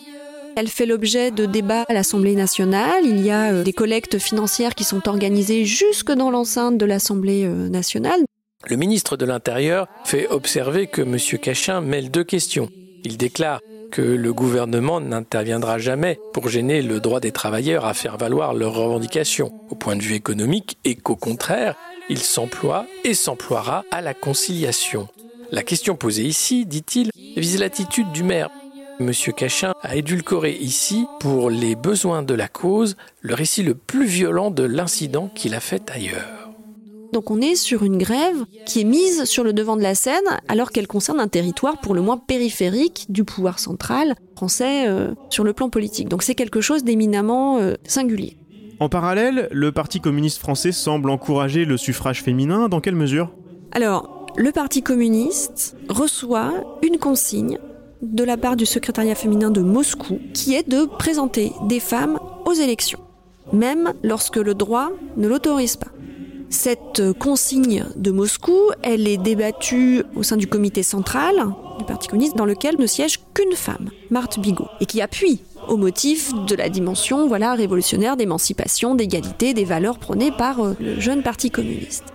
Elle 0.57 0.69
fait 0.69 0.85
l'objet 0.85 1.31
de 1.31 1.45
débats 1.45 1.83
à 1.89 1.93
l'Assemblée 1.93 2.33
nationale. 2.33 3.03
Il 3.03 3.19
y 3.19 3.29
a 3.29 3.51
euh, 3.51 3.63
des 3.63 3.73
collectes 3.73 4.19
financières 4.19 4.73
qui 4.73 4.85
sont 4.85 5.09
organisées 5.09 5.65
jusque 5.65 6.13
dans 6.13 6.31
l'enceinte 6.31 6.77
de 6.77 6.85
l'Assemblée 6.85 7.43
euh, 7.43 7.67
nationale. 7.67 8.21
Le 8.65 8.77
ministre 8.77 9.17
de 9.17 9.25
l'Intérieur 9.25 9.87
fait 10.05 10.29
observer 10.29 10.87
que 10.87 11.01
M. 11.01 11.17
Cachin 11.39 11.81
mêle 11.81 12.09
deux 12.09 12.23
questions. 12.23 12.69
Il 13.03 13.17
déclare 13.17 13.59
que 13.91 14.01
le 14.01 14.33
gouvernement 14.33 15.01
n'interviendra 15.01 15.77
jamais 15.77 16.19
pour 16.33 16.47
gêner 16.47 16.81
le 16.81 17.01
droit 17.01 17.19
des 17.19 17.33
travailleurs 17.33 17.85
à 17.85 17.93
faire 17.93 18.17
valoir 18.17 18.53
leurs 18.53 18.75
revendications 18.75 19.51
au 19.69 19.75
point 19.75 19.97
de 19.97 20.01
vue 20.01 20.15
économique 20.15 20.77
et 20.85 20.95
qu'au 20.95 21.17
contraire, 21.17 21.75
il 22.09 22.19
s'emploie 22.19 22.85
et 23.03 23.13
s'emploiera 23.13 23.83
à 23.91 24.01
la 24.01 24.13
conciliation. 24.13 25.07
La 25.51 25.63
question 25.63 25.95
posée 25.95 26.23
ici, 26.23 26.65
dit-il, 26.65 27.11
vise 27.35 27.59
l'attitude 27.59 28.11
du 28.13 28.23
maire. 28.23 28.49
Monsieur 28.99 29.33
Cachin 29.33 29.73
a 29.81 29.97
édulcoré 29.97 30.51
ici, 30.51 31.05
pour 31.19 31.49
les 31.49 31.75
besoins 31.75 32.23
de 32.23 32.33
la 32.33 32.47
cause, 32.47 32.95
le 33.21 33.33
récit 33.33 33.61
le 33.61 33.75
plus 33.75 34.05
violent 34.05 34.51
de 34.51 34.63
l'incident 34.63 35.29
qu'il 35.35 35.53
a 35.53 35.59
fait 35.59 35.91
ailleurs. 35.91 36.51
Donc 37.11 37.29
on 37.29 37.41
est 37.41 37.55
sur 37.55 37.83
une 37.83 37.97
grève 37.97 38.45
qui 38.65 38.81
est 38.81 38.85
mise 38.85 39.25
sur 39.25 39.43
le 39.43 39.51
devant 39.51 39.75
de 39.75 39.81
la 39.81 39.95
scène 39.95 40.23
alors 40.47 40.71
qu'elle 40.71 40.87
concerne 40.87 41.19
un 41.19 41.27
territoire 41.27 41.77
pour 41.79 41.93
le 41.93 42.01
moins 42.01 42.17
périphérique 42.17 43.05
du 43.09 43.25
pouvoir 43.25 43.59
central 43.59 44.15
français 44.35 44.87
euh, 44.87 45.13
sur 45.29 45.43
le 45.43 45.51
plan 45.51 45.69
politique. 45.69 46.07
Donc 46.07 46.23
c'est 46.23 46.35
quelque 46.35 46.61
chose 46.61 46.83
d'éminemment 46.83 47.59
euh, 47.59 47.75
singulier. 47.83 48.37
En 48.79 48.87
parallèle, 48.87 49.49
le 49.51 49.71
Parti 49.73 49.99
communiste 49.99 50.39
français 50.39 50.71
semble 50.71 51.09
encourager 51.09 51.65
le 51.65 51.77
suffrage 51.77 52.23
féminin. 52.23 52.69
Dans 52.69 52.81
quelle 52.81 52.95
mesure? 52.95 53.31
Alors, 53.71 54.25
le 54.37 54.51
Parti 54.51 54.81
communiste 54.81 55.77
reçoit 55.89 56.53
une 56.81 56.97
consigne 56.97 57.57
de 58.01 58.23
la 58.23 58.37
part 58.37 58.55
du 58.55 58.65
secrétariat 58.65 59.15
féminin 59.15 59.51
de 59.51 59.61
Moscou 59.61 60.19
qui 60.33 60.55
est 60.55 60.67
de 60.67 60.85
présenter 60.85 61.51
des 61.67 61.79
femmes 61.79 62.19
aux 62.45 62.53
élections, 62.53 62.99
même 63.53 63.93
lorsque 64.03 64.37
le 64.37 64.53
droit 64.53 64.91
ne 65.17 65.27
l'autorise 65.27 65.77
pas. 65.77 65.91
Cette 66.49 67.13
consigne 67.13 67.85
de 67.95 68.11
Moscou, 68.11 68.57
elle 68.83 69.07
est 69.07 69.17
débattue 69.17 70.03
au 70.15 70.23
sein 70.23 70.37
du 70.37 70.47
comité 70.47 70.83
central 70.83 71.35
du 71.79 71.85
Parti 71.85 72.07
communiste 72.07 72.37
dans 72.37 72.45
lequel 72.45 72.79
ne 72.79 72.85
siège 72.85 73.19
qu'une 73.33 73.55
femme, 73.55 73.89
Marthe 74.09 74.39
Bigot, 74.39 74.67
et 74.79 74.85
qui 74.85 75.01
appuie 75.01 75.41
au 75.67 75.77
motif 75.77 76.31
de 76.47 76.55
la 76.55 76.69
dimension 76.69 77.27
voilà, 77.27 77.55
révolutionnaire 77.55 78.15
d'émancipation, 78.15 78.95
d'égalité, 78.95 79.53
des 79.53 79.65
valeurs 79.65 79.97
prônées 79.97 80.31
par 80.31 80.61
euh, 80.61 80.73
le 80.79 80.99
jeune 80.99 81.23
Parti 81.23 81.49
communiste. 81.49 82.05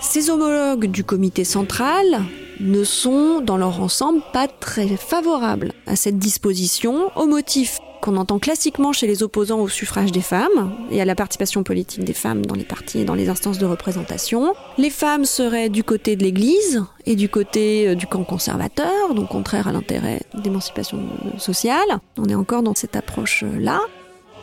Ses 0.00 0.30
homologues 0.30 0.86
du 0.86 1.04
comité 1.04 1.44
central 1.44 2.22
ne 2.60 2.84
sont 2.84 3.40
dans 3.40 3.56
leur 3.56 3.80
ensemble 3.80 4.22
pas 4.32 4.48
très 4.48 4.88
favorables 4.96 5.72
à 5.86 5.96
cette 5.96 6.18
disposition 6.18 7.10
au 7.16 7.26
motif 7.26 7.78
qu'on 8.00 8.16
entend 8.16 8.38
classiquement 8.38 8.92
chez 8.92 9.06
les 9.06 9.22
opposants 9.22 9.60
au 9.60 9.68
suffrage 9.68 10.12
des 10.12 10.20
femmes 10.20 10.72
et 10.90 11.00
à 11.00 11.04
la 11.04 11.14
participation 11.14 11.62
politique 11.62 12.04
des 12.04 12.12
femmes 12.12 12.46
dans 12.46 12.54
les 12.54 12.64
partis 12.64 13.00
et 13.00 13.04
dans 13.04 13.14
les 13.14 13.28
instances 13.28 13.58
de 13.58 13.66
représentation. 13.66 14.54
Les 14.76 14.90
femmes 14.90 15.24
seraient 15.24 15.68
du 15.68 15.84
côté 15.84 16.16
de 16.16 16.22
l'Église 16.22 16.84
et 17.06 17.16
du 17.16 17.28
côté 17.28 17.88
euh, 17.88 17.94
du 17.94 18.06
camp 18.06 18.24
conservateur, 18.24 19.14
donc 19.14 19.28
contraire 19.28 19.68
à 19.68 19.72
l'intérêt 19.72 20.22
d'émancipation 20.34 21.00
sociale. 21.38 22.00
On 22.18 22.26
est 22.26 22.34
encore 22.34 22.62
dans 22.62 22.74
cette 22.74 22.96
approche-là. 22.96 23.80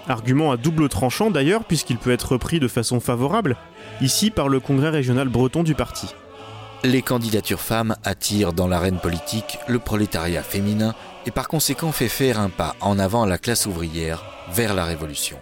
Argument 0.07 0.51
à 0.51 0.57
double 0.57 0.89
tranchant 0.89 1.31
d'ailleurs, 1.31 1.63
puisqu'il 1.63 1.97
peut 1.97 2.11
être 2.11 2.33
repris 2.33 2.59
de 2.59 2.67
façon 2.67 2.99
favorable, 2.99 3.55
ici 4.01 4.29
par 4.29 4.49
le 4.49 4.59
congrès 4.59 4.89
régional 4.89 5.29
breton 5.29 5.63
du 5.63 5.73
parti. 5.73 6.07
Les 6.83 7.01
candidatures 7.01 7.61
femmes 7.61 7.95
attirent 8.03 8.53
dans 8.53 8.67
l'arène 8.67 8.99
politique 8.99 9.57
le 9.67 9.79
prolétariat 9.79 10.43
féminin 10.43 10.93
et 11.25 11.31
par 11.31 11.47
conséquent 11.47 11.91
fait 11.91 12.09
faire 12.09 12.39
un 12.39 12.49
pas 12.49 12.75
en 12.81 12.99
avant 12.99 13.23
à 13.23 13.27
la 13.27 13.37
classe 13.37 13.65
ouvrière 13.65 14.23
vers 14.51 14.73
la 14.73 14.85
révolution. 14.85 15.37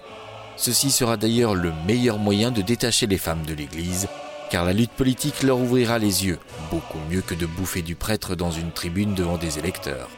Ceci 0.56 0.92
sera 0.92 1.18
d'ailleurs 1.18 1.56
le 1.56 1.74
meilleur 1.86 2.20
moyen 2.20 2.52
de 2.52 2.62
détacher 2.62 3.08
les 3.08 3.18
femmes 3.18 3.46
de 3.46 3.54
l'Église, 3.54 4.08
car 4.50 4.64
la 4.64 4.72
lutte 4.72 4.92
politique 4.92 5.44
leur 5.44 5.60
ouvrira 5.60 5.98
les 5.98 6.26
yeux, 6.26 6.40
beaucoup 6.72 7.00
mieux 7.10 7.22
que 7.22 7.34
de 7.34 7.46
bouffer 7.46 7.82
du 7.82 7.96
prêtre 7.96 8.36
dans 8.36 8.52
une 8.52 8.72
tribune 8.72 9.16
devant 9.16 9.38
des 9.38 9.60
électeurs. 9.60 10.10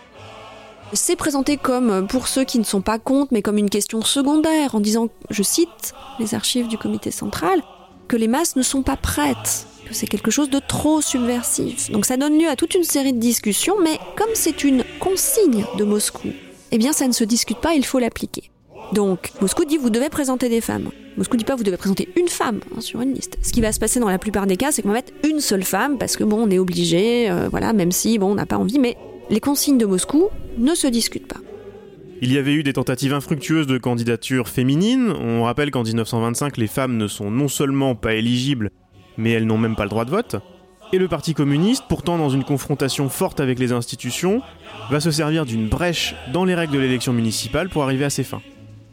C'est 0.93 1.15
présenté 1.15 1.57
comme, 1.57 2.07
pour 2.07 2.27
ceux 2.27 2.43
qui 2.43 2.59
ne 2.59 2.63
sont 2.63 2.81
pas 2.81 2.99
contre, 2.99 3.33
mais 3.33 3.41
comme 3.41 3.57
une 3.57 3.69
question 3.69 4.01
secondaire, 4.01 4.75
en 4.75 4.79
disant, 4.79 5.07
je 5.31 5.41
cite 5.41 5.93
les 6.19 6.35
archives 6.35 6.67
du 6.67 6.77
comité 6.77 7.09
central, 7.09 7.63
que 8.07 8.17
les 8.17 8.27
masses 8.27 8.55
ne 8.55 8.61
sont 8.61 8.83
pas 8.83 8.97
prêtes 8.97 9.67
c'est 9.91 10.07
quelque 10.07 10.31
chose 10.31 10.49
de 10.49 10.59
trop 10.59 11.01
subversif. 11.01 11.91
Donc 11.91 12.05
ça 12.05 12.17
donne 12.17 12.39
lieu 12.39 12.47
à 12.47 12.55
toute 12.55 12.75
une 12.75 12.83
série 12.83 13.13
de 13.13 13.19
discussions, 13.19 13.75
mais 13.81 13.97
comme 14.15 14.29
c'est 14.33 14.63
une 14.63 14.83
consigne 14.99 15.65
de 15.77 15.83
Moscou, 15.83 16.29
eh 16.71 16.77
bien 16.77 16.93
ça 16.93 17.07
ne 17.07 17.13
se 17.13 17.23
discute 17.23 17.59
pas, 17.59 17.73
il 17.75 17.85
faut 17.85 17.99
l'appliquer. 17.99 18.51
Donc 18.93 19.31
Moscou 19.41 19.65
dit 19.65 19.77
vous 19.77 19.89
devez 19.89 20.09
présenter 20.09 20.49
des 20.49 20.61
femmes. 20.61 20.89
Moscou 21.17 21.37
dit 21.37 21.45
pas 21.45 21.55
vous 21.55 21.63
devez 21.63 21.77
présenter 21.77 22.09
une 22.17 22.27
femme 22.27 22.59
hein, 22.75 22.81
sur 22.81 23.01
une 23.01 23.13
liste. 23.13 23.37
Ce 23.41 23.51
qui 23.51 23.61
va 23.61 23.71
se 23.71 23.79
passer 23.79 23.99
dans 23.99 24.09
la 24.09 24.19
plupart 24.19 24.47
des 24.47 24.57
cas, 24.57 24.71
c'est 24.71 24.81
qu'on 24.81 24.89
va 24.89 24.95
mettre 24.95 25.13
une 25.27 25.39
seule 25.39 25.63
femme 25.63 25.97
parce 25.97 26.17
que 26.17 26.23
bon, 26.23 26.47
on 26.47 26.49
est 26.49 26.59
obligé, 26.59 27.29
euh, 27.29 27.47
voilà, 27.49 27.73
même 27.73 27.91
si 27.91 28.17
bon, 28.17 28.31
on 28.31 28.35
n'a 28.35 28.45
pas 28.45 28.57
envie, 28.57 28.79
mais 28.79 28.97
les 29.29 29.39
consignes 29.39 29.77
de 29.77 29.85
Moscou 29.85 30.29
ne 30.57 30.75
se 30.75 30.87
discutent 30.87 31.27
pas. 31.27 31.39
Il 32.21 32.31
y 32.31 32.37
avait 32.37 32.53
eu 32.53 32.63
des 32.63 32.73
tentatives 32.73 33.13
infructueuses 33.13 33.67
de 33.67 33.77
candidature 33.77 34.47
féminine. 34.47 35.11
On 35.11 35.43
rappelle 35.43 35.69
qu'en 35.69 35.83
1925, 35.83 36.57
les 36.57 36.67
femmes 36.67 36.97
ne 36.97 37.07
sont 37.07 37.29
non 37.29 37.47
seulement 37.47 37.93
pas 37.93 38.13
éligibles, 38.13 38.71
mais 39.17 39.31
elles 39.31 39.45
n'ont 39.45 39.57
même 39.57 39.75
pas 39.75 39.83
le 39.83 39.89
droit 39.89 40.05
de 40.05 40.11
vote. 40.11 40.37
Et 40.93 40.97
le 40.97 41.07
Parti 41.07 41.33
communiste, 41.33 41.83
pourtant 41.89 42.17
dans 42.17 42.29
une 42.29 42.43
confrontation 42.43 43.09
forte 43.09 43.39
avec 43.39 43.59
les 43.59 43.71
institutions, 43.71 44.41
va 44.89 44.99
se 44.99 45.11
servir 45.11 45.45
d'une 45.45 45.67
brèche 45.67 46.15
dans 46.31 46.45
les 46.45 46.55
règles 46.55 46.73
de 46.73 46.79
l'élection 46.79 47.11
municipale 47.11 47.69
pour 47.69 47.83
arriver 47.83 48.05
à 48.05 48.09
ses 48.09 48.23
fins. 48.23 48.41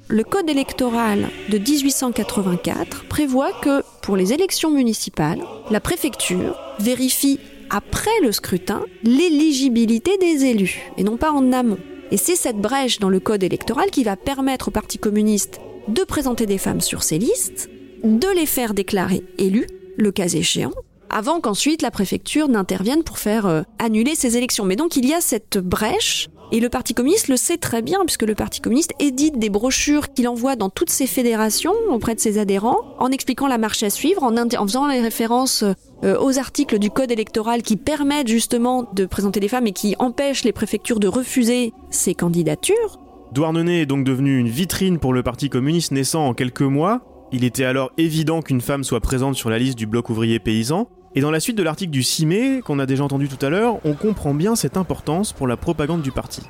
Le 0.09 0.25
code 0.25 0.51
électoral 0.51 1.29
de 1.49 1.59
1884 1.59 3.05
prévoit 3.09 3.53
que 3.53 3.83
pour 4.03 4.17
les 4.17 4.33
élections 4.33 4.71
municipales, 4.71 5.41
la 5.71 5.81
préfecture 5.81 6.59
vérifie 6.81 7.39
après 7.71 8.11
le 8.23 8.33
scrutin 8.33 8.85
l'éligibilité 9.05 10.19
des 10.19 10.45
élus, 10.45 10.81
et 10.99 11.05
non 11.05 11.17
pas 11.17 11.33
en 11.33 11.53
amont. 11.53 11.79
Et 12.11 12.17
c'est 12.17 12.37
cette 12.37 12.59
brèche 12.59 12.99
dans 12.99 13.09
le 13.09 13.21
code 13.21 13.43
électoral 13.43 13.91
qui 13.91 14.05
va 14.05 14.17
permettre 14.17 14.69
au 14.69 14.71
Parti 14.71 14.99
communiste 14.99 15.61
de 15.89 16.03
présenter 16.03 16.47
des 16.47 16.59
femmes 16.59 16.83
sur 16.83 17.03
ses 17.03 17.19
listes, 17.19 17.71
de 18.05 18.29
les 18.37 18.47
faire 18.47 18.75
déclarer 18.75 19.23
élues, 19.39 19.67
le 19.97 20.13
cas 20.13 20.29
échéant, 20.29 20.73
avant 21.11 21.41
qu'ensuite 21.41 21.83
la 21.83 21.91
préfecture 21.91 22.49
n'intervienne 22.49 23.03
pour 23.03 23.19
faire 23.19 23.47
euh, 23.47 23.63
annuler 23.79 24.15
ces 24.15 24.37
élections. 24.37 24.65
Mais 24.65 24.77
donc 24.77 24.97
il 24.97 25.07
y 25.07 25.15
a 25.15 25.21
cette 25.21 25.59
brèche, 25.59 26.29
et 26.53 26.61
le 26.61 26.69
Parti 26.69 26.93
communiste 26.93 27.29
le 27.29 27.39
sait 27.39 27.57
très 27.57 27.81
bien, 27.81 28.01
puisque 28.05 28.25
le 28.25 28.35
Parti 28.35 28.61
communiste 28.61 28.93
édite 28.99 29.39
des 29.39 29.49
brochures 29.49 30.13
qu'il 30.13 30.29
envoie 30.29 30.55
dans 30.55 30.69
toutes 30.69 30.91
ses 30.91 31.07
fédérations 31.07 31.73
auprès 31.89 32.15
de 32.15 32.21
ses 32.21 32.39
adhérents, 32.39 32.79
en 32.99 33.11
expliquant 33.11 33.47
la 33.47 33.57
marche 33.57 33.83
à 33.83 33.89
suivre, 33.89 34.23
en, 34.23 34.67
faisant 34.67 34.87
les 34.87 35.01
références 35.01 35.65
euh, 36.05 36.21
aux 36.21 36.39
articles 36.39 36.79
du 36.79 36.91
code 36.91 37.11
électoral 37.11 37.63
qui 37.63 37.77
permettent 37.77 38.29
justement 38.29 38.87
de 38.93 39.07
présenter 39.07 39.41
des 39.41 39.49
femmes 39.49 39.67
et 39.67 39.73
qui 39.73 39.97
empêchent 39.99 40.45
les 40.45 40.53
préfectures 40.53 41.01
de 41.01 41.09
refuser 41.09 41.73
ces 41.89 42.15
candidatures. 42.15 42.99
Douarnenez 43.33 43.81
est 43.81 43.87
donc 43.87 44.05
devenu 44.05 44.39
une 44.39 44.49
vitrine 44.49 44.99
pour 44.99 45.15
le 45.15 45.23
Parti 45.23 45.49
communiste 45.49 45.93
naissant 45.93 46.27
en 46.27 46.35
quelques 46.35 46.61
mois, 46.61 47.01
il 47.33 47.45
était 47.45 47.65
alors 47.65 47.93
évident 47.97 48.43
qu'une 48.43 48.61
femme 48.61 48.85
soit 48.85 49.01
présente 49.01 49.37
sur 49.37 49.51
la 49.51 49.59
liste 49.59 49.79
du 49.79 49.87
bloc 49.87 50.11
ouvrier 50.11 50.39
paysan, 50.39 50.89
et 51.15 51.21
dans 51.21 51.31
la 51.31 51.41
suite 51.41 51.57
de 51.57 51.63
l'article 51.63 51.91
du 51.91 52.03
6 52.03 52.27
mai, 52.27 52.61
qu'on 52.65 52.79
a 52.79 52.87
déjà 52.87 53.05
entendu 53.05 53.29
tout 53.29 53.45
à 53.45 53.51
l'heure, 53.51 53.79
on 53.85 53.95
comprend 53.95 54.35
bien 54.35 54.57
cette 54.57 54.77
importance 54.77 55.33
pour 55.33 55.47
la 55.47 55.57
propagande 55.57 56.03
du 56.03 56.13
parti. 56.13 56.43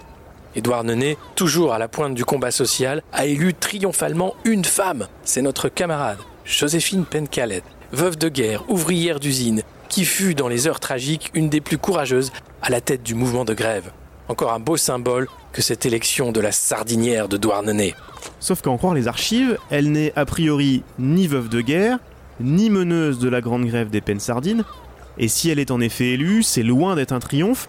Édouard 0.55 0.85
Nenet, 0.85 1.17
toujours 1.35 1.73
à 1.73 1.79
la 1.79 1.89
pointe 1.89 2.15
du 2.15 2.25
combat 2.25 2.51
social, 2.51 3.03
a 3.13 3.27
élu 3.27 3.55
triomphalement 3.55 4.35
une 4.45 4.65
femme. 4.65 5.07
C'est 5.25 5.43
notre 5.43 5.69
camarade, 5.69 6.19
Joséphine 6.45 7.05
Pencalet, 7.05 7.63
veuve 7.93 8.19
de 8.19 8.29
guerre, 8.29 8.69
ouvrière 8.69 9.19
d'usine, 9.19 9.63
qui 9.89 10.05
fut 10.05 10.35
dans 10.35 10.49
les 10.49 10.67
heures 10.67 10.81
tragiques 10.81 11.31
une 11.35 11.49
des 11.49 11.61
plus 11.61 11.79
courageuses 11.79 12.33
à 12.61 12.71
la 12.71 12.81
tête 12.81 13.03
du 13.03 13.15
mouvement 13.15 13.45
de 13.45 13.55
grève. 13.55 13.93
Encore 14.29 14.53
un 14.53 14.61
beau 14.61 14.77
symbole 14.77 15.29
que 15.53 15.63
cette 15.63 15.85
élection 15.87 16.33
de 16.33 16.41
la 16.41 16.53
sardinière 16.53 17.29
de 17.29 17.37
Douarnenez. 17.37 17.95
Sauf 18.41 18.63
qu'à 18.63 18.71
en 18.71 18.77
croire 18.77 18.95
les 18.95 19.09
archives, 19.09 19.59
elle 19.71 19.91
n'est 19.91 20.13
a 20.17 20.25
priori 20.25 20.83
ni 20.99 21.27
veuve 21.27 21.49
de 21.49 21.61
guerre, 21.61 21.99
ni 22.41 22.71
meneuse 22.71 23.19
de 23.19 23.29
la 23.29 23.41
grande 23.41 23.67
grève 23.67 23.91
des 23.91 24.01
peines 24.01 24.21
sardines, 24.21 24.65
et 25.19 25.29
si 25.29 25.51
elle 25.51 25.59
est 25.59 25.71
en 25.71 25.81
effet 25.81 26.11
élue, 26.13 26.43
c'est 26.43 26.63
loin 26.63 26.97
d'être 26.97 27.13
un 27.13 27.21
triomphe. 27.21 27.69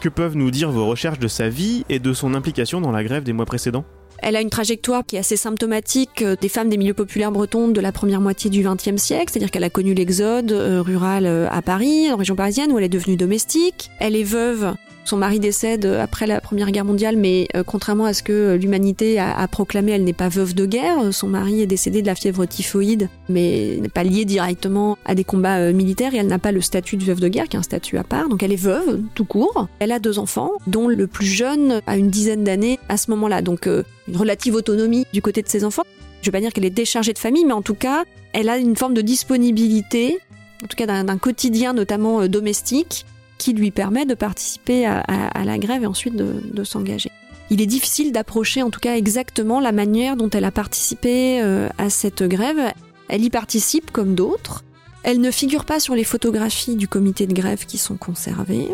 Que 0.00 0.08
peuvent 0.08 0.36
nous 0.36 0.50
dire 0.50 0.70
vos 0.70 0.86
recherches 0.86 1.18
de 1.18 1.28
sa 1.28 1.48
vie 1.48 1.84
et 1.88 1.98
de 1.98 2.12
son 2.12 2.34
implication 2.34 2.80
dans 2.80 2.92
la 2.92 3.02
grève 3.02 3.24
des 3.24 3.32
mois 3.32 3.46
précédents? 3.46 3.84
Elle 4.20 4.36
a 4.36 4.40
une 4.40 4.50
trajectoire 4.50 5.04
qui 5.04 5.16
est 5.16 5.20
assez 5.20 5.36
symptomatique 5.36 6.22
euh, 6.22 6.34
des 6.40 6.48
femmes 6.48 6.68
des 6.68 6.76
milieux 6.76 6.94
populaires 6.94 7.30
bretons 7.30 7.68
de 7.68 7.80
la 7.80 7.92
première 7.92 8.20
moitié 8.20 8.50
du 8.50 8.62
XXe 8.62 8.96
siècle, 8.96 9.30
c'est-à-dire 9.30 9.50
qu'elle 9.50 9.64
a 9.64 9.70
connu 9.70 9.94
l'exode 9.94 10.50
euh, 10.50 10.82
rural 10.82 11.24
euh, 11.26 11.48
à 11.50 11.62
Paris, 11.62 12.12
en 12.12 12.16
région 12.16 12.34
parisienne, 12.34 12.72
où 12.72 12.78
elle 12.78 12.84
est 12.84 12.88
devenue 12.88 13.16
domestique. 13.16 13.90
Elle 14.00 14.16
est 14.16 14.24
veuve 14.24 14.74
son 15.08 15.16
mari 15.16 15.40
décède 15.40 15.86
après 15.86 16.26
la 16.26 16.40
Première 16.40 16.70
Guerre 16.70 16.84
mondiale, 16.84 17.16
mais 17.16 17.48
euh, 17.56 17.64
contrairement 17.64 18.04
à 18.04 18.12
ce 18.12 18.22
que 18.22 18.56
l'humanité 18.60 19.18
a, 19.18 19.48
proclamé, 19.48 19.92
elle 19.92 20.04
n'est 20.04 20.12
pas 20.12 20.28
veuve 20.28 20.54
de 20.54 20.66
guerre. 20.66 21.12
Son 21.12 21.28
mari 21.28 21.62
est 21.62 21.66
décédé 21.66 22.02
de 22.02 22.06
la 22.06 22.14
fièvre 22.14 22.44
typhoïde, 22.44 23.08
mais 23.28 23.78
n'est 23.80 23.88
pas 23.88 24.04
lié 24.04 24.26
directement 24.26 24.98
à 25.06 25.14
des 25.14 25.24
combats 25.24 25.58
euh, 25.58 25.72
militaires 25.72 26.14
et 26.14 26.18
elle 26.18 26.26
n'a 26.26 26.38
pas 26.38 26.52
le 26.52 26.60
statut 26.60 26.98
de 26.98 27.04
veuve 27.04 27.20
de 27.20 27.28
guerre, 27.28 27.48
qui 27.48 27.56
est 27.56 27.58
un 27.58 27.62
statut 27.62 27.96
à 27.96 28.04
part. 28.04 28.28
Donc 28.28 28.42
elle 28.42 28.52
est 28.52 28.56
veuve, 28.56 29.00
tout 29.14 29.24
court. 29.24 29.68
Elle 29.78 29.92
a 29.92 29.98
deux 29.98 30.18
enfants, 30.18 30.52
dont 30.66 30.88
le 30.88 31.06
plus 31.06 31.26
jeune 31.26 31.80
a 31.86 31.96
une 31.96 32.10
dizaine 32.10 32.44
d'années 32.44 32.78
à 32.90 32.98
ce 32.98 33.10
moment-là. 33.10 33.40
Donc 33.40 33.66
euh, 33.66 33.82
une 34.08 34.16
relative 34.16 34.54
autonomie 34.54 35.06
du 35.14 35.22
côté 35.22 35.40
de 35.40 35.48
ses 35.48 35.64
enfants. 35.64 35.84
Je 36.20 36.28
ne 36.28 36.32
vais 36.32 36.38
pas 36.38 36.40
dire 36.42 36.52
qu'elle 36.52 36.66
est 36.66 36.70
déchargée 36.70 37.14
de 37.14 37.18
famille, 37.18 37.46
mais 37.46 37.52
en 37.52 37.62
tout 37.62 37.74
cas, 37.74 38.04
elle 38.34 38.50
a 38.50 38.58
une 38.58 38.76
forme 38.76 38.92
de 38.92 39.00
disponibilité, 39.00 40.18
en 40.62 40.66
tout 40.66 40.76
cas 40.76 40.86
d'un 40.86 41.18
quotidien 41.18 41.72
notamment 41.72 42.26
domestique, 42.26 43.06
qui 43.38 43.52
lui 43.52 43.70
permet 43.70 44.04
de 44.04 44.14
participer 44.14 44.86
à, 44.86 45.44
la 45.44 45.58
grève 45.58 45.84
et 45.84 45.86
ensuite 45.86 46.16
de, 46.16 46.64
s'engager. 46.64 47.10
il 47.50 47.60
est 47.62 47.66
difficile 47.66 48.12
d'approcher 48.12 48.62
en 48.62 48.70
tout 48.70 48.80
cas 48.80 48.96
exactement 48.96 49.60
la 49.60 49.72
manière 49.72 50.16
dont 50.16 50.28
elle 50.30 50.44
a 50.44 50.50
participé 50.50 51.40
euh, 51.40 51.68
à 51.78 51.88
cette 51.88 52.22
grève. 52.22 52.72
Elle 53.08 53.24
y 53.24 53.30
participe 53.30 53.90
comme 53.90 54.14
d'autres. 54.14 54.64
Elle 55.04 55.20
ne 55.20 55.30
figure 55.30 55.64
pas 55.64 55.80
sur 55.80 55.94
les 55.94 56.04
photographies 56.04 56.76
du 56.76 56.88
comité 56.88 57.26
de 57.26 57.32
grève 57.32 57.64
qui 57.64 57.78
sont 57.78 57.96
conservées. 57.96 58.68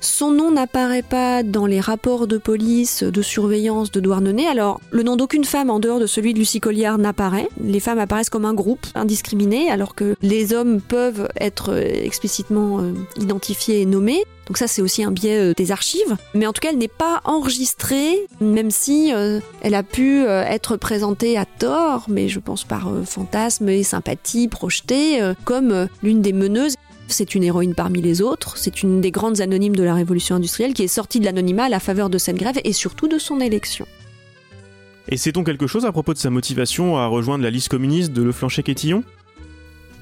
Son 0.00 0.30
nom 0.30 0.50
n'apparaît 0.50 1.02
pas 1.02 1.42
dans 1.42 1.66
les 1.66 1.78
rapports 1.78 2.26
de 2.26 2.38
police, 2.38 3.02
de 3.02 3.20
surveillance 3.20 3.90
de 3.90 4.00
Douarnenez. 4.00 4.46
Alors, 4.46 4.80
le 4.90 5.02
nom 5.02 5.16
d'aucune 5.16 5.44
femme 5.44 5.68
en 5.68 5.78
dehors 5.78 6.00
de 6.00 6.06
celui 6.06 6.32
de 6.32 6.38
Lucie 6.38 6.60
Colliard 6.60 6.96
n'apparaît. 6.96 7.48
Les 7.62 7.80
femmes 7.80 7.98
apparaissent 7.98 8.30
comme 8.30 8.46
un 8.46 8.54
groupe 8.54 8.86
indiscriminé, 8.94 9.70
alors 9.70 9.94
que 9.94 10.16
les 10.22 10.54
hommes 10.54 10.80
peuvent 10.80 11.28
être 11.38 11.76
explicitement 11.76 12.80
euh, 12.80 12.92
identifiés 13.18 13.82
et 13.82 13.86
nommés. 13.86 14.24
Donc 14.46 14.56
ça, 14.56 14.66
c'est 14.66 14.80
aussi 14.80 15.04
un 15.04 15.10
biais 15.10 15.50
euh, 15.50 15.54
des 15.54 15.70
archives. 15.70 16.16
Mais 16.34 16.46
en 16.46 16.54
tout 16.54 16.60
cas, 16.60 16.70
elle 16.70 16.78
n'est 16.78 16.88
pas 16.88 17.20
enregistrée, 17.24 18.26
même 18.40 18.70
si 18.70 19.12
euh, 19.12 19.40
elle 19.60 19.74
a 19.74 19.82
pu 19.82 20.24
être 20.24 20.78
présentée 20.78 21.36
à 21.36 21.44
tort, 21.44 22.06
mais 22.08 22.28
je 22.28 22.40
pense 22.40 22.64
par 22.64 22.90
fantasme 23.04 23.68
et 23.68 23.82
sympathie 23.82 24.48
projetée, 24.48 25.20
comme 25.44 25.88
l'une 26.02 26.22
des 26.22 26.32
meneuses 26.32 26.76
c'est 27.12 27.34
une 27.34 27.44
héroïne 27.44 27.74
parmi 27.74 28.00
les 28.00 28.22
autres, 28.22 28.56
c'est 28.56 28.82
une 28.82 29.00
des 29.00 29.10
grandes 29.10 29.40
anonymes 29.40 29.76
de 29.76 29.82
la 29.82 29.94
révolution 29.94 30.36
industrielle 30.36 30.74
qui 30.74 30.82
est 30.82 30.88
sortie 30.88 31.20
de 31.20 31.24
l'anonymat 31.24 31.64
à 31.64 31.68
la 31.68 31.80
faveur 31.80 32.10
de 32.10 32.18
cette 32.18 32.36
grève 32.36 32.58
et 32.64 32.72
surtout 32.72 33.08
de 33.08 33.18
son 33.18 33.40
élection. 33.40 33.86
Et 35.08 35.16
sait-on 35.16 35.44
quelque 35.44 35.66
chose 35.66 35.86
à 35.86 35.92
propos 35.92 36.14
de 36.14 36.18
sa 36.18 36.30
motivation 36.30 36.96
à 36.96 37.06
rejoindre 37.06 37.44
la 37.44 37.50
liste 37.50 37.68
communiste 37.68 38.12
de 38.12 38.22
Le 38.22 38.32
Flanchet-Quétillon 38.32 39.04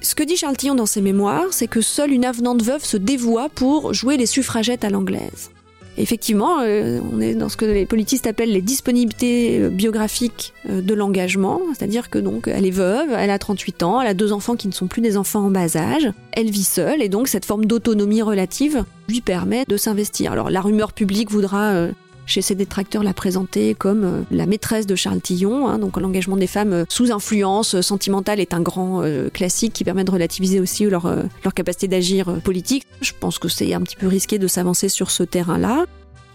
ce 0.01 0.15
que 0.15 0.23
dit 0.23 0.37
Charles 0.37 0.55
Tillon 0.55 0.75
dans 0.75 0.85
ses 0.85 1.01
mémoires, 1.01 1.47
c'est 1.51 1.67
que 1.67 1.81
seule 1.81 2.13
une 2.13 2.23
avenante 2.23 2.63
veuve 2.63 2.85
se 2.85 2.95
dévoie 2.95 3.49
pour 3.49 3.93
jouer 3.93 4.15
les 4.15 4.27
suffragettes 4.27 4.85
à 4.85 4.89
l'anglaise 4.89 5.51
effectivement, 5.97 6.59
euh, 6.61 6.99
on 7.11 7.19
est 7.19 7.33
dans 7.35 7.49
ce 7.49 7.57
que 7.57 7.65
les 7.65 7.85
politistes 7.85 8.27
appellent 8.27 8.51
les 8.51 8.61
disponibilités 8.61 9.59
euh, 9.59 9.69
biographiques 9.69 10.53
euh, 10.69 10.81
de 10.81 10.93
l'engagement, 10.93 11.61
c'est-à-dire 11.73 12.09
que 12.09 12.19
donc 12.19 12.47
elle 12.47 12.65
est 12.65 12.71
veuve, 12.71 13.09
elle 13.17 13.29
a 13.29 13.39
38 13.39 13.83
ans, 13.83 14.01
elle 14.01 14.07
a 14.07 14.13
deux 14.13 14.31
enfants 14.31 14.55
qui 14.55 14.67
ne 14.67 14.73
sont 14.73 14.87
plus 14.87 15.01
des 15.01 15.17
enfants 15.17 15.45
en 15.45 15.51
bas 15.51 15.75
âge, 15.75 16.11
elle 16.31 16.49
vit 16.49 16.63
seule 16.63 17.01
et 17.01 17.09
donc 17.09 17.27
cette 17.27 17.45
forme 17.45 17.65
d'autonomie 17.65 18.21
relative 18.21 18.83
lui 19.07 19.21
permet 19.21 19.65
de 19.67 19.77
s'investir. 19.77 20.31
Alors 20.31 20.49
la 20.49 20.61
rumeur 20.61 20.93
publique 20.93 21.31
voudra 21.31 21.87
chez 22.29 22.41
ses 22.41 22.55
détracteurs 22.55 23.03
la 23.03 23.13
présenter 23.13 23.73
comme 23.73 24.25
la 24.31 24.45
maîtresse 24.45 24.87
de 24.87 24.95
Charles 24.95 25.21
Tillon. 25.21 25.67
Hein, 25.67 25.79
donc 25.79 25.99
l'engagement 25.99 26.37
des 26.37 26.47
femmes 26.47 26.85
sous 26.89 27.11
influence 27.11 27.81
sentimentale 27.81 28.39
est 28.39 28.53
un 28.53 28.61
grand 28.61 29.03
classique 29.33 29.73
qui 29.73 29.83
permet 29.83 30.03
de 30.03 30.11
relativiser 30.11 30.59
aussi 30.59 30.85
leur, 30.85 31.13
leur 31.43 31.53
capacité 31.53 31.87
d'agir 31.87 32.39
politique. 32.43 32.85
Je 33.01 33.11
pense 33.19 33.39
que 33.39 33.49
c'est 33.49 33.73
un 33.73 33.81
petit 33.81 33.95
peu 33.95 34.07
risqué 34.07 34.39
de 34.39 34.47
s'avancer 34.47 34.89
sur 34.89 35.11
ce 35.11 35.23
terrain-là. 35.23 35.85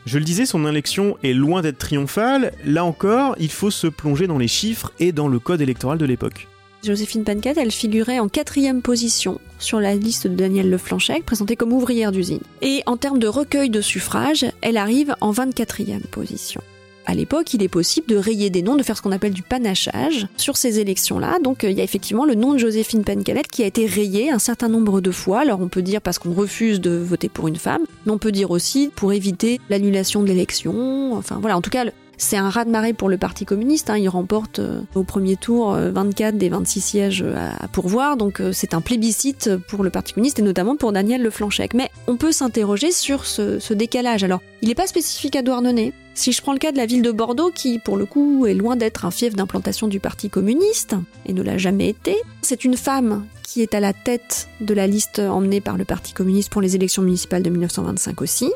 Je 0.07 0.19
le 0.19 0.25
disais, 0.25 0.45
son 0.45 0.67
élection 0.69 1.17
est 1.23 1.33
loin 1.33 1.63
d'être 1.63 1.79
triomphale. 1.79 2.53
Là 2.65 2.85
encore, 2.85 3.37
il 3.39 3.51
faut 3.51 3.71
se 3.71 3.87
plonger 3.87 4.27
dans 4.27 4.39
les 4.39 4.49
chiffres 4.49 4.93
et 4.99 5.13
dans 5.13 5.29
le 5.29 5.39
code 5.39 5.63
électoral 5.63 5.97
de 5.97 6.05
l'époque. 6.05 6.49
Joséphine 6.85 7.25
Pancat, 7.25 7.55
elle 7.57 7.71
figurait 7.71 8.19
en 8.19 8.29
quatrième 8.29 8.83
position 8.83 9.41
sur 9.59 9.81
la 9.81 9.95
liste 9.95 10.27
de 10.27 10.35
Daniel 10.35 10.71
Leflanchec, 10.71 11.25
présentée 11.25 11.57
comme 11.57 11.73
ouvrière 11.73 12.13
d'usine. 12.13 12.41
Et 12.63 12.83
en 12.87 12.97
termes 12.97 13.19
de 13.19 13.29
recueil 13.29 13.71
de 13.71 13.81
suffrages, 13.81 14.47
elle 14.61 14.77
arrive 14.77 15.15
en 15.21 15.33
24e 15.33 16.07
position 16.07 16.61
à 17.07 17.15
l'époque, 17.15 17.53
il 17.55 17.63
est 17.63 17.69
possible 17.69 18.07
de 18.07 18.17
rayer 18.17 18.51
des 18.51 18.63
noms, 18.63 18.77
de 18.77 18.83
faire 18.83 18.97
ce 18.97 19.03
qu'on 19.03 19.13
appelle 19.13 19.33
du 19.33 19.43
panachage 19.43 20.27
sur 20.37 20.57
ces 20.57 20.81
élections-là. 20.81 21.39
Donc 21.43 21.65
euh, 21.65 21.71
il 21.71 21.77
y 21.77 21.81
a 21.81 21.85
effectivement 21.85 22.25
le 22.25 22.35
nom 22.35 22.53
de 22.53 22.59
Joséphine 22.59 23.05
Pencalette 23.05 23.49
qui 23.49 23.63
a 23.63 23.67
été 23.67 23.87
rayé 23.87 24.31
un 24.31 24.39
certain 24.39 24.69
nombre 24.69 25.01
de 25.01 25.11
fois. 25.11 25.41
Alors 25.41 25.61
on 25.61 25.69
peut 25.69 25.83
dire 25.83 26.01
parce 26.01 26.19
qu'on 26.19 26.33
refuse 26.33 26.81
de 26.81 26.91
voter 26.91 27.29
pour 27.29 27.49
une 27.49 27.57
femme, 27.57 27.83
mais 28.07 28.13
on 28.13 28.19
peut 28.19 28.33
dire 28.33 28.51
aussi 28.51 28.91
pour 28.95 29.13
éviter 29.13 29.61
l'annulation 29.69 30.23
de 30.23 30.29
l'élection. 30.29 31.15
Enfin 31.15 31.39
voilà, 31.41 31.57
en 31.57 31.61
tout 31.61 31.71
cas, 31.71 31.85
c'est 32.17 32.37
un 32.37 32.49
raz-de-marée 32.49 32.93
pour 32.93 33.09
le 33.09 33.19
Parti 33.19 33.45
communiste. 33.45 33.91
Hein. 33.91 33.99
Il 33.99 34.09
remporte 34.09 34.59
euh, 34.59 34.81
au 34.95 35.03
premier 35.05 35.37
tour 35.37 35.73
24 35.73 36.35
euh, 36.35 36.39
des 36.39 36.49
26 36.49 36.81
sièges 36.81 37.25
à, 37.25 37.69
pourvoir. 37.69 38.17
Donc 38.17 38.41
c'est 38.53 38.75
un 38.75 38.81
plébiscite 38.81 39.51
pour 39.69 39.83
le 39.83 39.91
Parti 39.91 40.13
communiste 40.13 40.39
et 40.39 40.43
notamment 40.43 40.77
pour 40.77 40.93
Daniel 40.93 41.23
Leflanchec. 41.23 41.75
Mais 41.75 41.91
on 42.07 42.17
peut 42.17 42.33
s'interroger 42.33 42.93
sur 42.93 43.27
ce, 43.27 43.59
ce 43.59 43.75
décalage. 43.75 44.25
Alors, 44.25 44.41
il 44.63 44.69
n'est 44.69 44.75
pas 44.75 44.87
spécifique 44.87 45.37
à 45.37 45.43
Douarnenez. 45.43 45.93
Si 46.15 46.31
je 46.31 46.41
prends 46.41 46.53
le 46.53 46.61
cas 46.61 46.71
de 46.71 46.77
la 46.77 46.87
ville 46.87 47.03
de 47.03 47.11
Bordeaux, 47.11 47.51
qui 47.53 47.81
pour 47.81 47.97
le 47.97 48.07
coup 48.07 48.47
est 48.47 48.55
loin 48.55 48.77
d'être 48.77 49.05
un 49.05 49.11
fief 49.11 49.35
d'implantation 49.35 49.89
du 49.89 49.99
Parti 49.99 50.31
communiste, 50.31 50.95
et 51.27 51.33
ne 51.33 51.43
l'a 51.43 51.59
jamais 51.59 51.89
été, 51.89 52.17
c'est 52.41 52.65
une 52.65 52.77
femme 52.77 53.27
qui 53.43 53.63
est 53.63 53.75
à 53.75 53.81
la 53.81 53.93
tête 53.93 54.49
de 54.61 54.75
la 54.75 54.87
liste 54.87 55.19
emmenée 55.19 55.61
par 55.61 55.77
le 55.77 55.85
Parti 55.85 56.13
communiste 56.13 56.51
pour 56.51 56.63
les 56.63 56.77
élections 56.77 57.03
municipales 57.03 57.43
de 57.43 57.51
1925 57.51 58.23
aussi. 58.23 58.53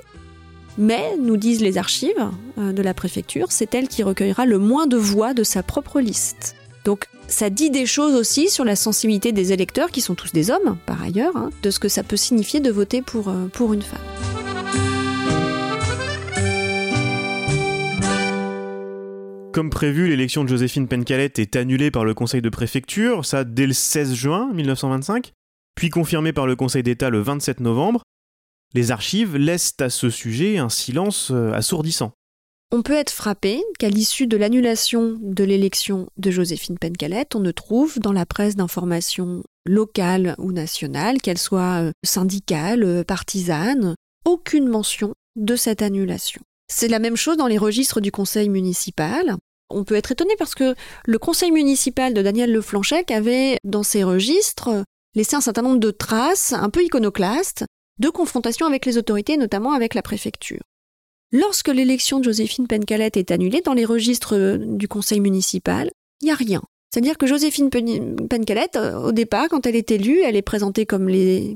Mais, 0.80 1.16
nous 1.20 1.36
disent 1.36 1.60
les 1.60 1.76
archives 1.76 2.30
euh, 2.56 2.72
de 2.72 2.82
la 2.82 2.94
préfecture, 2.94 3.50
c'est 3.50 3.74
elle 3.74 3.88
qui 3.88 4.04
recueillera 4.04 4.46
le 4.46 4.58
moins 4.58 4.86
de 4.86 4.96
voix 4.96 5.34
de 5.34 5.42
sa 5.42 5.64
propre 5.64 6.00
liste. 6.00 6.54
Donc 6.84 7.06
ça 7.26 7.50
dit 7.50 7.70
des 7.70 7.84
choses 7.84 8.14
aussi 8.14 8.48
sur 8.48 8.64
la 8.64 8.76
sensibilité 8.76 9.32
des 9.32 9.52
électeurs, 9.52 9.90
qui 9.90 10.00
sont 10.00 10.14
tous 10.14 10.32
des 10.32 10.52
hommes 10.52 10.78
par 10.86 11.02
ailleurs, 11.02 11.36
hein, 11.36 11.50
de 11.64 11.70
ce 11.70 11.80
que 11.80 11.88
ça 11.88 12.04
peut 12.04 12.16
signifier 12.16 12.60
de 12.60 12.70
voter 12.70 13.02
pour, 13.02 13.28
euh, 13.28 13.48
pour 13.52 13.72
une 13.72 13.82
femme. 13.82 13.98
Comme 19.52 19.70
prévu, 19.70 20.06
l'élection 20.06 20.44
de 20.44 20.48
Joséphine 20.48 20.86
Pencalette 20.86 21.40
est 21.40 21.56
annulée 21.56 21.90
par 21.90 22.04
le 22.04 22.14
conseil 22.14 22.40
de 22.40 22.50
préfecture, 22.50 23.26
ça 23.26 23.42
dès 23.42 23.66
le 23.66 23.72
16 23.72 24.14
juin 24.14 24.48
1925, 24.54 25.32
puis 25.74 25.90
confirmée 25.90 26.32
par 26.32 26.46
le 26.46 26.54
conseil 26.54 26.84
d'État 26.84 27.10
le 27.10 27.20
27 27.20 27.58
novembre. 27.58 28.02
Les 28.74 28.90
archives 28.90 29.36
laissent 29.36 29.74
à 29.80 29.88
ce 29.88 30.10
sujet 30.10 30.58
un 30.58 30.68
silence 30.68 31.30
euh, 31.30 31.52
assourdissant. 31.52 32.12
On 32.70 32.82
peut 32.82 32.94
être 32.94 33.10
frappé 33.10 33.62
qu'à 33.78 33.88
l'issue 33.88 34.26
de 34.26 34.36
l'annulation 34.36 35.16
de 35.22 35.42
l'élection 35.42 36.10
de 36.18 36.30
Joséphine 36.30 36.78
Pencalette, 36.78 37.34
on 37.34 37.40
ne 37.40 37.50
trouve 37.50 37.98
dans 37.98 38.12
la 38.12 38.26
presse 38.26 38.56
d'information 38.56 39.42
locale 39.64 40.34
ou 40.36 40.52
nationale, 40.52 41.22
qu'elle 41.22 41.38
soit 41.38 41.82
euh, 41.82 41.92
syndicale, 42.04 42.84
euh, 42.84 43.04
partisane, 43.04 43.94
aucune 44.26 44.68
mention 44.68 45.14
de 45.36 45.56
cette 45.56 45.80
annulation. 45.80 46.42
C'est 46.70 46.88
la 46.88 46.98
même 46.98 47.16
chose 47.16 47.38
dans 47.38 47.46
les 47.46 47.56
registres 47.56 48.02
du 48.02 48.12
conseil 48.12 48.50
municipal. 48.50 49.36
On 49.70 49.84
peut 49.84 49.94
être 49.94 50.12
étonné 50.12 50.34
parce 50.38 50.54
que 50.54 50.74
le 51.06 51.18
conseil 51.18 51.52
municipal 51.52 52.12
de 52.12 52.20
Daniel 52.20 52.52
Leflanchec 52.52 53.10
avait, 53.10 53.56
dans 53.64 53.82
ses 53.82 54.04
registres, 54.04 54.84
laissé 55.14 55.36
un 55.36 55.40
certain 55.40 55.62
nombre 55.62 55.80
de 55.80 55.90
traces 55.90 56.52
un 56.52 56.68
peu 56.68 56.84
iconoclastes 56.84 57.64
de 57.98 58.08
confrontation 58.08 58.66
avec 58.66 58.86
les 58.86 58.98
autorités, 58.98 59.36
notamment 59.36 59.72
avec 59.72 59.94
la 59.94 60.02
préfecture. 60.02 60.62
Lorsque 61.32 61.68
l'élection 61.68 62.18
de 62.18 62.24
Joséphine 62.24 62.66
Pencalette 62.66 63.16
est 63.16 63.30
annulée 63.30 63.60
dans 63.60 63.74
les 63.74 63.84
registres 63.84 64.56
du 64.56 64.88
conseil 64.88 65.20
municipal, 65.20 65.90
il 66.22 66.26
n'y 66.26 66.30
a 66.30 66.36
rien. 66.36 66.62
C'est-à-dire 66.90 67.18
que 67.18 67.26
Joséphine 67.26 67.68
Pencalette, 67.68 68.76
euh, 68.76 68.96
au 68.98 69.12
départ, 69.12 69.48
quand 69.50 69.66
elle 69.66 69.76
est 69.76 69.90
élue, 69.90 70.20
elle 70.20 70.36
est 70.36 70.42
présentée 70.42 70.86
comme, 70.86 71.06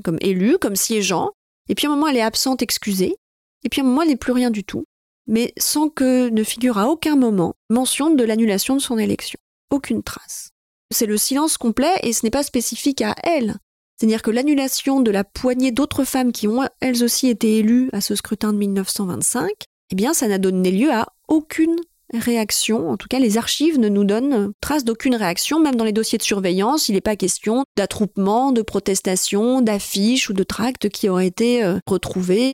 comme 0.03 0.17
élue, 0.21 0.59
comme 0.59 0.75
siégeant, 0.75 1.31
et 1.69 1.75
puis 1.75 1.87
à 1.87 1.89
un 1.89 1.95
moment 1.95 2.07
elle 2.07 2.17
est 2.17 2.21
absente, 2.21 2.61
excusée, 2.61 3.15
et 3.63 3.69
puis 3.69 3.81
à 3.81 3.83
un 3.83 3.87
moment 3.87 4.03
elle 4.03 4.09
n'est 4.09 4.15
plus 4.15 4.33
rien 4.33 4.51
du 4.51 4.63
tout 4.63 4.83
mais 5.27 5.53
sans 5.57 5.89
que 5.89 6.29
ne 6.29 6.43
figure 6.43 6.77
à 6.77 6.87
aucun 6.87 7.15
moment 7.15 7.55
mention 7.69 8.13
de 8.13 8.23
l'annulation 8.23 8.75
de 8.75 8.81
son 8.81 8.97
élection. 8.97 9.39
Aucune 9.69 10.03
trace. 10.03 10.51
C'est 10.91 11.05
le 11.05 11.17
silence 11.17 11.57
complet 11.57 11.93
et 12.03 12.13
ce 12.13 12.25
n'est 12.25 12.31
pas 12.31 12.43
spécifique 12.43 13.01
à 13.01 13.15
elle. 13.23 13.55
C'est-à-dire 13.97 14.21
que 14.21 14.31
l'annulation 14.31 15.01
de 15.01 15.11
la 15.11 15.23
poignée 15.23 15.71
d'autres 15.71 16.03
femmes 16.03 16.31
qui 16.31 16.47
ont 16.47 16.61
elles 16.79 17.03
aussi 17.03 17.29
été 17.29 17.57
élues 17.57 17.89
à 17.93 18.01
ce 18.01 18.15
scrutin 18.15 18.53
de 18.53 18.57
1925, 18.57 19.49
eh 19.91 19.95
bien 19.95 20.13
ça 20.13 20.27
n'a 20.27 20.37
donné 20.37 20.71
lieu 20.71 20.91
à 20.91 21.07
aucune 21.27 21.75
réaction. 22.13 22.89
En 22.89 22.97
tout 22.97 23.07
cas, 23.07 23.19
les 23.19 23.37
archives 23.37 23.79
ne 23.79 23.89
nous 23.89 24.03
donnent 24.03 24.51
trace 24.61 24.83
d'aucune 24.83 25.15
réaction, 25.15 25.59
même 25.59 25.75
dans 25.75 25.85
les 25.85 25.91
dossiers 25.91 26.17
de 26.17 26.23
surveillance, 26.23 26.89
il 26.89 26.93
n'est 26.93 27.01
pas 27.01 27.15
question 27.15 27.63
d'attroupement, 27.75 28.51
de 28.51 28.61
protestation, 28.61 29.61
d'affiches 29.61 30.29
ou 30.29 30.33
de 30.33 30.43
tracts 30.43 30.89
qui 30.89 31.09
auraient 31.09 31.27
été 31.27 31.63
euh, 31.63 31.79
retrouvés. 31.87 32.53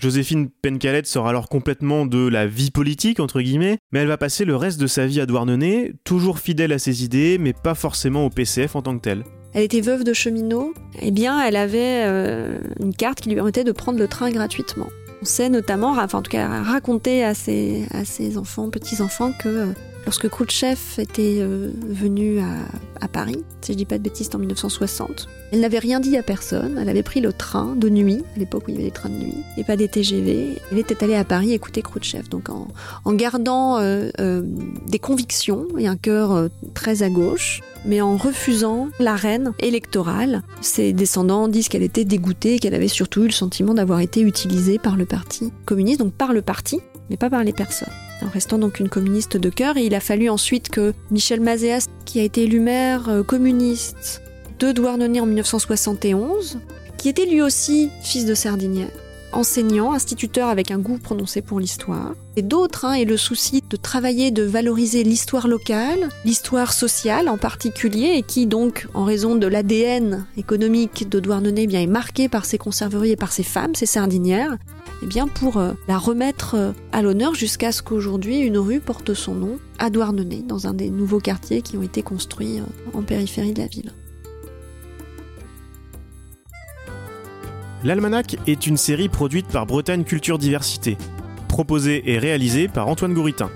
Joséphine 0.00 0.48
Pencalette 0.48 1.06
sort 1.06 1.28
alors 1.28 1.48
complètement 1.48 2.06
de 2.06 2.26
la 2.26 2.46
vie 2.46 2.70
politique, 2.70 3.20
entre 3.20 3.42
guillemets, 3.42 3.78
mais 3.92 4.00
elle 4.00 4.08
va 4.08 4.16
passer 4.16 4.46
le 4.46 4.56
reste 4.56 4.80
de 4.80 4.86
sa 4.86 5.06
vie 5.06 5.20
à 5.20 5.26
Douarnenez, 5.26 5.92
toujours 6.04 6.38
fidèle 6.38 6.72
à 6.72 6.78
ses 6.78 7.04
idées, 7.04 7.36
mais 7.38 7.52
pas 7.52 7.74
forcément 7.74 8.24
au 8.24 8.30
PCF 8.30 8.76
en 8.76 8.82
tant 8.82 8.96
que 8.96 9.02
tel. 9.02 9.24
Elle 9.52 9.64
était 9.64 9.80
veuve 9.80 10.04
de 10.04 10.12
cheminot, 10.12 10.74
eh 11.00 11.10
bien 11.10 11.42
elle 11.42 11.56
avait 11.56 12.04
euh, 12.06 12.58
une 12.78 12.94
carte 12.94 13.20
qui 13.20 13.28
lui 13.28 13.36
permettait 13.36 13.64
de 13.64 13.72
prendre 13.72 13.98
le 13.98 14.06
train 14.06 14.30
gratuitement. 14.30 14.86
On 15.22 15.24
sait 15.24 15.48
notamment, 15.48 15.90
enfin 15.90 16.18
en 16.18 16.22
tout 16.22 16.30
cas 16.30 16.46
raconter 16.62 17.24
à 17.24 17.34
ses, 17.34 17.84
à 17.90 18.04
ses 18.04 18.38
enfants, 18.38 18.70
petits-enfants, 18.70 19.32
que 19.32 19.48
euh, 19.48 19.66
lorsque 20.04 20.28
Khrouchtchev 20.28 20.78
était 20.98 21.38
euh, 21.40 21.70
venu 21.88 22.40
à, 22.40 23.08
Paris, 23.08 23.42
si 23.60 23.72
je 23.72 23.76
dis 23.78 23.86
pas 23.86 23.98
de 23.98 24.02
bêtises, 24.02 24.30
en 24.34 24.38
1960. 24.38 25.28
Elle 25.52 25.60
n'avait 25.60 25.78
rien 25.78 26.00
dit 26.00 26.16
à 26.16 26.22
personne, 26.22 26.78
elle 26.80 26.88
avait 26.88 27.02
pris 27.02 27.20
le 27.20 27.32
train 27.32 27.74
de 27.74 27.88
nuit, 27.88 28.22
à 28.36 28.38
l'époque 28.38 28.64
où 28.68 28.70
il 28.70 28.74
y 28.74 28.76
avait 28.76 28.86
des 28.86 28.92
trains 28.92 29.08
de 29.08 29.16
nuit, 29.16 29.34
et 29.56 29.64
pas 29.64 29.76
des 29.76 29.88
TGV. 29.88 30.58
Elle 30.70 30.78
était 30.78 31.02
allée 31.02 31.16
à 31.16 31.24
Paris 31.24 31.52
écouter 31.52 31.82
Khrouchtchev, 31.82 32.28
donc 32.28 32.48
en, 32.50 33.12
gardant 33.12 33.78
euh, 33.78 34.10
euh, 34.20 34.42
des 34.86 34.98
convictions 34.98 35.66
et 35.78 35.88
un 35.88 35.96
cœur 35.96 36.48
très 36.74 37.02
à 37.02 37.10
gauche, 37.10 37.62
mais 37.84 38.00
en 38.00 38.16
refusant 38.16 38.88
l'arène 38.98 39.52
électorale. 39.58 40.42
Ses 40.60 40.92
descendants 40.92 41.48
disent 41.48 41.68
qu'elle 41.68 41.82
était 41.82 42.04
dégoûtée 42.04 42.58
qu'elle 42.58 42.74
avait 42.74 42.88
surtout 42.88 43.22
eu 43.22 43.26
le 43.26 43.32
sentiment 43.32 43.74
d'avoir 43.74 44.00
été 44.00 44.20
utilisée 44.20 44.78
par 44.78 44.96
le 44.96 45.06
Parti 45.06 45.52
communiste, 45.64 46.00
donc 46.00 46.12
par 46.12 46.32
le 46.32 46.42
parti, 46.42 46.80
mais 47.08 47.16
pas 47.16 47.30
par 47.30 47.42
les 47.42 47.52
personnes. 47.52 47.88
En 48.22 48.28
restant 48.28 48.58
donc 48.58 48.80
une 48.80 48.88
communiste 48.88 49.36
de 49.36 49.50
cœur. 49.50 49.76
Il 49.76 49.94
a 49.94 50.00
fallu 50.00 50.28
ensuite 50.28 50.68
que 50.68 50.92
Michel 51.10 51.40
Mazéas, 51.40 51.86
qui 52.04 52.20
a 52.20 52.22
été 52.22 52.44
élu 52.44 52.60
maire 52.60 53.08
euh, 53.08 53.22
communiste 53.22 54.22
de 54.58 54.72
Douarnenez 54.72 55.20
en 55.20 55.26
1971, 55.26 56.58
qui 56.98 57.08
était 57.08 57.24
lui 57.24 57.40
aussi 57.40 57.90
fils 58.02 58.26
de 58.26 58.34
Sardinière, 58.34 58.90
enseignant, 59.32 59.92
instituteur 59.92 60.48
avec 60.48 60.70
un 60.70 60.78
goût 60.78 60.98
prononcé 60.98 61.40
pour 61.40 61.60
l'histoire, 61.60 62.14
et 62.36 62.42
d'autres, 62.42 62.84
hein, 62.84 62.92
et 62.92 63.04
le 63.04 63.16
souci 63.16 63.62
de 63.68 63.76
travailler, 63.76 64.30
de 64.30 64.42
valoriser 64.42 65.02
l'histoire 65.02 65.48
locale, 65.48 66.10
l'histoire 66.24 66.72
sociale 66.72 67.28
en 67.28 67.38
particulier, 67.38 68.16
et 68.16 68.22
qui 68.22 68.46
donc, 68.46 68.86
en 68.92 69.04
raison 69.04 69.36
de 69.36 69.46
l'ADN 69.46 70.26
économique 70.36 71.08
de 71.08 71.20
Douarnenez, 71.20 71.62
eh 71.62 71.66
bien, 71.66 71.80
est 71.80 71.86
marqué 71.86 72.28
par 72.28 72.44
ses 72.44 72.58
conserveries 72.58 73.12
et 73.12 73.16
par 73.16 73.32
ses 73.32 73.44
femmes, 73.44 73.74
ses 73.74 73.86
sardinières, 73.86 74.58
eh 75.02 75.06
bien, 75.06 75.26
pour 75.26 75.56
euh, 75.56 75.72
la 75.88 75.98
remettre 75.98 76.54
euh, 76.54 76.72
à 76.92 77.02
l'honneur 77.02 77.34
jusqu'à 77.34 77.72
ce 77.72 77.82
qu'aujourd'hui 77.82 78.38
une 78.38 78.58
rue 78.58 78.80
porte 78.80 79.14
son 79.14 79.34
nom 79.34 79.58
à 79.78 79.88
Douarnenez, 79.88 80.42
dans 80.42 80.66
un 80.66 80.74
des 80.74 80.90
nouveaux 80.90 81.20
quartiers 81.20 81.62
qui 81.62 81.76
ont 81.76 81.82
été 81.82 82.02
construits 82.02 82.60
euh, 82.60 82.64
en 82.98 83.02
périphérie 83.02 83.52
de 83.52 83.60
la 83.62 83.66
ville. 83.66 83.92
L'Almanach 87.82 88.36
est 88.46 88.66
une 88.66 88.76
série 88.76 89.08
produite 89.08 89.46
par 89.46 89.64
Bretagne 89.64 90.04
Culture 90.04 90.36
Diversité, 90.36 90.98
proposée 91.48 92.10
et 92.10 92.18
réalisée 92.18 92.68
par 92.68 92.88
Antoine 92.88 93.14
Gouritin. 93.14 93.48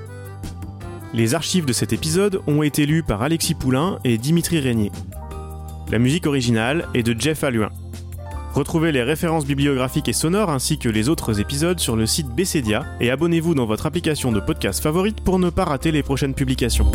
Les 1.13 1.35
archives 1.35 1.67
de 1.67 1.75
cet 1.75 1.93
épisode 1.93 2.41
ont 2.47 2.63
été 2.63 2.87
lues 2.87 3.03
par 3.03 3.23
Alexis 3.23 3.55
Poulain 3.55 3.99
et 4.03 4.17
Dimitri 4.17 4.61
Régnier. 4.61 4.91
La 5.93 5.99
musique 5.99 6.27
originale 6.27 6.89
est 6.95 7.03
de 7.03 7.15
Jeff 7.19 7.45
Alluin. 7.45 7.71
Retrouvez 8.55 8.93
les 8.93 9.03
références 9.03 9.47
bibliographiques 9.47 10.09
et 10.09 10.13
sonores 10.13 10.49
ainsi 10.49 10.79
que 10.79 10.89
les 10.89 11.09
autres 11.09 11.41
épisodes 11.41 11.81
sur 11.81 11.97
le 11.97 12.07
site 12.07 12.29
Bessedia 12.29 12.85
et 13.01 13.11
abonnez-vous 13.11 13.57
dans 13.57 13.67
votre 13.67 13.85
application 13.85 14.31
de 14.31 14.39
podcast 14.39 14.81
favorite 14.81 15.21
pour 15.23 15.41
ne 15.41 15.51
pas 15.51 15.65
rater 15.65 15.91
les 15.91 16.05
prochaines 16.05 16.35
publications. 16.35 16.87